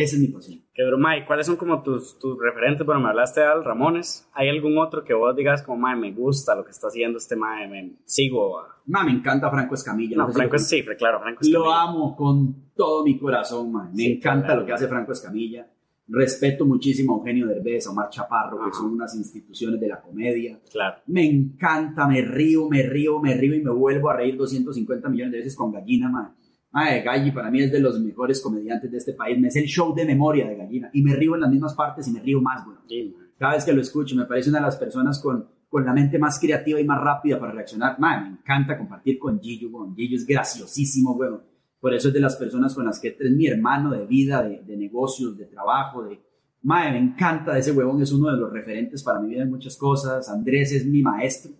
[0.01, 0.61] Esa es mi pasión.
[0.73, 1.25] Qué duro, mae.
[1.25, 2.85] ¿Cuáles son como tus, tus referentes?
[2.85, 4.29] Bueno, me hablaste de Al Ramones.
[4.33, 7.35] ¿Hay algún otro que vos digas como, mae, me gusta lo que está haciendo este
[7.35, 7.67] mae?
[7.67, 8.77] Me sigo a...
[8.85, 10.15] Ma, me encanta Franco Escamilla.
[10.17, 11.81] No, si Franco lo es sí, claro, Franco Lo Escamilla.
[11.81, 13.89] amo con todo mi corazón, man.
[13.91, 14.61] Me Sí, encanta claro.
[14.61, 15.67] lo que hace Franco Escamilla.
[16.11, 18.73] Respeto muchísimo a Eugenio Derbez, a Omar Chaparro, que Ajá.
[18.79, 20.59] son unas instituciones de la comedia.
[20.71, 20.97] Claro.
[21.05, 25.33] Me encanta, me río, me río, me río y me vuelvo a reír 250 millones
[25.33, 26.33] de veces con Gallina, man.
[26.71, 29.39] Mae, Galli para mí es de los mejores comediantes de este país.
[29.39, 30.89] Me es el show de memoria de Gallina.
[30.93, 32.77] Y me río en las mismas partes y me río más, güey.
[32.87, 33.29] Sí, mae.
[33.37, 36.19] Cada vez que lo escucho, me parece una de las personas con, con la mente
[36.19, 37.99] más creativa y más rápida para reaccionar.
[37.99, 39.95] Man, me encanta compartir con Gillo, weón.
[39.95, 41.41] Gillo es graciosísimo, weón.
[41.79, 44.61] Por eso es de las personas con las que es mi hermano de vida, de,
[44.63, 46.19] de negocios, de trabajo, de...
[46.61, 49.77] Mae, me encanta ese huevón, es uno de los referentes para mi vida en muchas
[49.77, 50.29] cosas.
[50.29, 51.53] Andrés es mi maestro.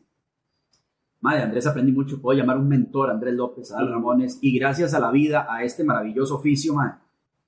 [1.22, 5.00] Madre, Andrés aprendí mucho, puedo llamar un mentor, Andrés López, Adal Ramones, y gracias a
[5.00, 6.96] la vida, a este maravilloso oficio, madre,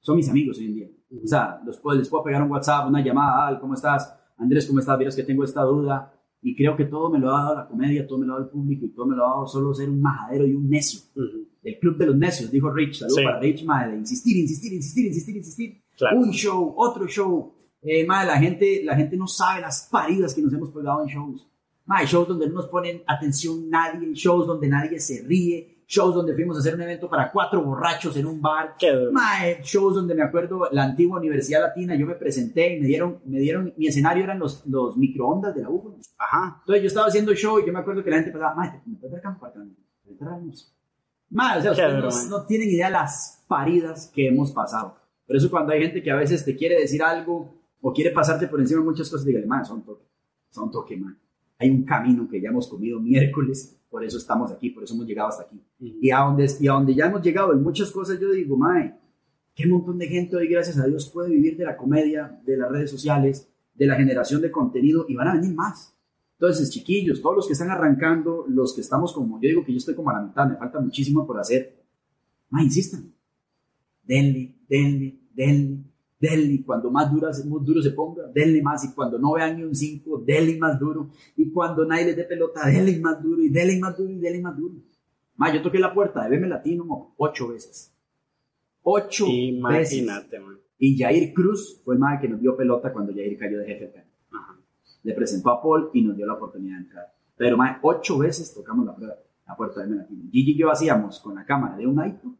[0.02, 0.88] son mis amigos hoy en día.
[1.24, 4.14] O sea, los puedo, les puedo pegar un WhatsApp, una llamada, Adal, ¿cómo estás?
[4.38, 4.98] Andrés, ¿cómo estás?
[4.98, 6.14] Vieras que tengo esta duda.
[6.44, 8.48] Y creo que todo me lo ha dado la comedia, todo me lo ha dado
[8.48, 11.02] el público y todo me lo ha dado solo ser un majadero y un necio.
[11.16, 11.48] Ujú.
[11.62, 12.96] El club de los necios, dijo Rich.
[13.00, 13.24] Saludos Sí.
[13.24, 15.84] para Rich, madre, de insistir, insistir, insistir, insistir, insistir.
[15.96, 16.20] Claro.
[16.20, 17.54] Un show, otro show.
[17.84, 21.08] Eh, madre, la gente, la gente no sabe las paridas que nos hemos pegado en
[21.10, 21.48] shows.
[21.86, 26.34] Madre, shows donde no nos ponen atención nadie, shows donde nadie se ríe, shows donde
[26.34, 28.76] fuimos a hacer un evento para cuatro borrachos en un bar.
[28.80, 29.12] Duro.
[29.12, 33.20] Mae, shows donde me acuerdo, la antigua Universidad Latina, yo me presenté y me dieron,
[33.26, 35.98] me dieron, mi escenario eran los, los microondas de la U.
[36.18, 36.58] Ajá.
[36.62, 38.96] Entonces yo estaba haciendo show y yo me acuerdo que la gente pensaba, mae, ¿me
[38.96, 39.60] puedes dar campo para acá?
[39.64, 40.68] ¿Me puedes dar almuerzo?".
[41.30, 44.96] Mae, o sea, ustedes no, no tienen idea las paridas que hemos pasado.
[45.28, 48.48] Por eso cuando hay gente que a veces te quiere decir algo o quiere pasarte
[48.48, 50.06] por encima de muchas cosas, dígale, mae, son toque,
[50.50, 51.16] son toque, mae.
[51.62, 55.06] Hay un camino que ya hemos comido miércoles, por eso estamos aquí, por eso hemos
[55.06, 55.62] llegado hasta aquí.
[55.80, 58.96] Y a donde, y a donde ya hemos llegado en muchas cosas, yo digo, mae,
[59.54, 62.72] qué montón de gente hoy, gracias a Dios, puede vivir de la comedia, de las
[62.72, 65.96] redes sociales, de la generación de contenido y van a venir más.
[66.34, 69.78] Entonces, chiquillos, todos los que están arrancando, los que estamos como, yo digo que yo
[69.78, 71.84] estoy como a la mitad, me falta muchísimo por hacer,
[72.50, 73.14] mae, insistan.
[74.04, 75.84] Denle, denle, denle,
[76.22, 76.64] denle.
[76.64, 78.86] Cuando más, dura, más duro se ponga, denle más.
[78.86, 81.10] Y cuando no vean ni un 5, denle más duro.
[81.36, 83.42] Y cuando nadie les dé pelota, denle más duro.
[83.42, 84.76] Y denle más duro y denle más duro.
[85.36, 87.92] Ma, yo toqué la puerta de BM Latino como ocho veces.
[88.84, 89.94] Ocho veces.
[89.98, 90.58] Imagínate, man.
[90.78, 93.86] Y Jair Cruz fue el madre que nos dio pelota cuando Jair cayó de jefe
[93.86, 94.06] acá.
[94.32, 94.58] Ajá.
[95.04, 97.14] Le presentó a Paul y nos dio la oportunidad de entrar.
[97.38, 98.96] Pero madre, ocho veces tocamos la,
[99.48, 100.24] la puerta de BM Latino.
[100.32, 102.34] Gigi y yo hacíamos con la cámara de un iPod.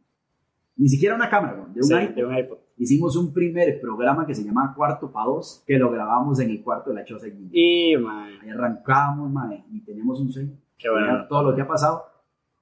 [0.82, 2.14] Ni siquiera una cámara, de un Sí, iPod.
[2.14, 2.58] de un iPod.
[2.76, 6.62] Hicimos un primer programa que se llamaba Cuarto para Dos, que lo grabamos en el
[6.62, 7.26] cuarto de la choza.
[7.52, 10.52] Y, man, Ahí arrancábamos, madre, y tenemos un sueño.
[10.78, 11.06] qué bueno.
[11.06, 12.04] Mira todo lo que ha pasado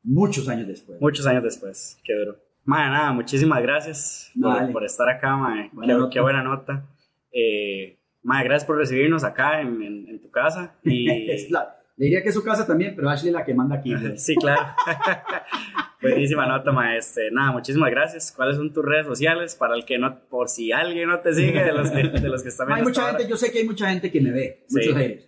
[0.03, 1.01] muchos años después.
[1.01, 2.37] Muchos años después, qué duro.
[2.65, 5.71] Mae, nada, muchísimas gracias por, por estar acá, mae.
[5.73, 6.85] Buena Qué, qué buena nota.
[7.33, 10.75] Eh, mae, gracias por recibirnos acá en, en- en tu casa.
[10.85, 13.53] Y, Es la- le diría que es su casa también, pero Ashley es la que
[13.53, 13.95] manda aquí.
[14.17, 14.63] sí, claro.
[16.03, 16.97] Buenísima nota, mae.
[16.97, 18.33] Este, nada, muchísimas gracias.
[18.35, 19.55] ¿Cuáles son tus redes sociales?
[19.55, 22.43] Para el que no, por si alguien no te sigue, de los que, de los
[22.43, 24.31] que están Hay viendo mucha esta gente, yo sé que hay mucha gente que me
[24.31, 24.67] ve, hora.
[24.71, 24.93] muchos Sí.
[24.95, 25.27] haters,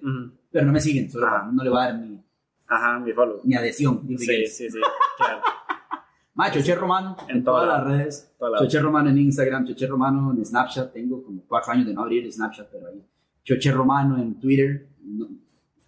[0.51, 1.51] pero no me siguen, solo Ajá.
[1.53, 2.19] no le voy a dar mi,
[2.69, 3.41] Ajá, mi follow.
[3.45, 4.01] mi adhesión.
[4.17, 4.79] Sí, sí, sí,
[5.19, 5.41] claro.
[6.35, 8.35] Ma, Choche Romano en, En todas toda las redes.
[8.39, 10.91] toda la- Choche Romano en Instagram, Choche Romano en Snapchat.
[10.95, 13.05] Tengo como cuatro años de no abrir Snapchat, pero ahí.
[13.45, 14.87] Choche Romano en Twitter.
[15.05, 15.29] No-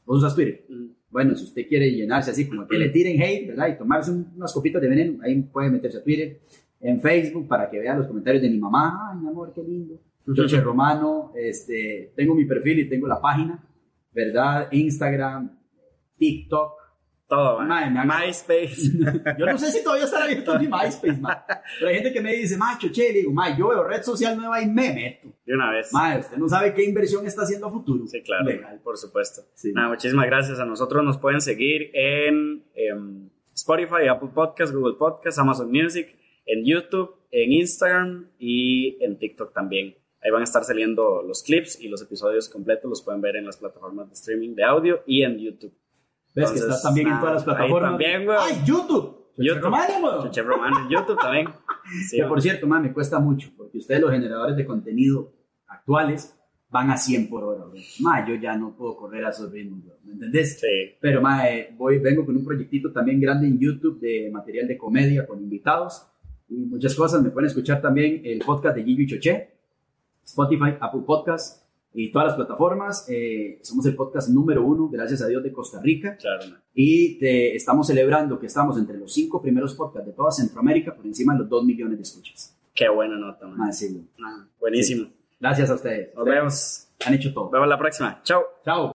[0.05, 0.65] ¿Vos usas Twitter?
[1.11, 3.69] Bueno, si usted quiere llenarse así, como que le tiren hate, ¿verdad?
[3.69, 6.41] Y tomarse un- unas copitas de veneno, ahí puede meterse a Twitter.
[6.81, 9.11] En Facebook para que vea los comentarios de mi mamá.
[9.13, 9.99] Ay, mi amor, qué lindo.
[10.35, 13.63] Choche Romano, este, tengo mi perfil y tengo la página,
[14.13, 14.69] ¿verdad?
[14.73, 15.51] Instagram,
[16.17, 16.73] TikTok.
[17.35, 18.91] Todo, MySpace.
[19.39, 21.21] Yo no sé si todavía estará abierto mi MySpace.
[21.79, 24.61] Pero hay gente que me dice, ma, Choche, le digo, yo veo red social nueva
[24.63, 25.29] y me meto.
[25.45, 25.91] De una vez.
[25.93, 28.07] Usted no sabe qué inversión está haciendo a futuro.
[28.07, 28.81] Sí, claro, Legal.
[28.83, 29.43] por supuesto.
[29.55, 29.73] Sí.
[29.73, 30.59] Nada, muchísimas gracias.
[30.61, 36.17] A nosotros nos pueden seguir en em, Spotify, Apple Podcasts, Google Podcasts, Amazon Music
[36.47, 39.97] en YouTube, en Instagram y en TikTok también.
[40.23, 43.45] Ahí van a estar saliendo los clips y los episodios completos los pueden ver en
[43.45, 45.75] las plataformas de streaming de audio y en YouTube.
[46.35, 47.91] ¿Ves que Entonces, está también en nada, todas las plataformas?
[47.91, 48.41] también, weón.
[48.43, 49.27] ¡Ay, YouTube!
[49.37, 49.63] YouTube.
[49.63, 50.23] Romano, weón.
[50.25, 51.49] Chuche Romano YouTube también.
[52.09, 55.35] Sí, que por cierto, ma, me cuesta mucho, porque ustedes los generadores de contenido
[55.67, 56.35] actuales
[56.71, 57.67] van a 100 por hora.
[57.67, 57.77] weón.
[58.01, 60.59] Ma, yo ya no puedo correr a esos ritmos, ¿me entendés?
[60.59, 60.97] Sí.
[60.99, 64.79] Pero ma, eh, voy, vengo con un proyectito también grande en YouTube de material de
[64.79, 66.07] comedia con invitados
[66.49, 67.23] y muchas cosas.
[67.23, 69.51] Me pueden escuchar también el podcast de y Choché,
[70.25, 71.64] Spotify, Apple Podcast
[71.95, 73.07] y todas las plataformas.
[73.09, 76.17] Eh, somos el podcast número uno, gracias a Dios, de Costa Rica.
[76.17, 76.61] Claro, man.
[76.75, 81.07] Y te- estamos celebrando que estamos entre los cinco primeros podcasts de toda Centroamérica por
[81.07, 82.57] encima de los 2 millones de escuchas.
[82.75, 83.73] Qué buena nota, man.
[83.73, 84.09] Sí, weón.
[84.25, 85.07] Ah, buenísimo.
[85.41, 86.15] Gracias a ustedes.
[86.15, 86.89] Nos vemos.
[87.07, 87.45] Han hecho todo.
[87.45, 88.21] Nos vemos la próxima.
[88.25, 88.43] Chao.
[88.65, 88.93] Chao.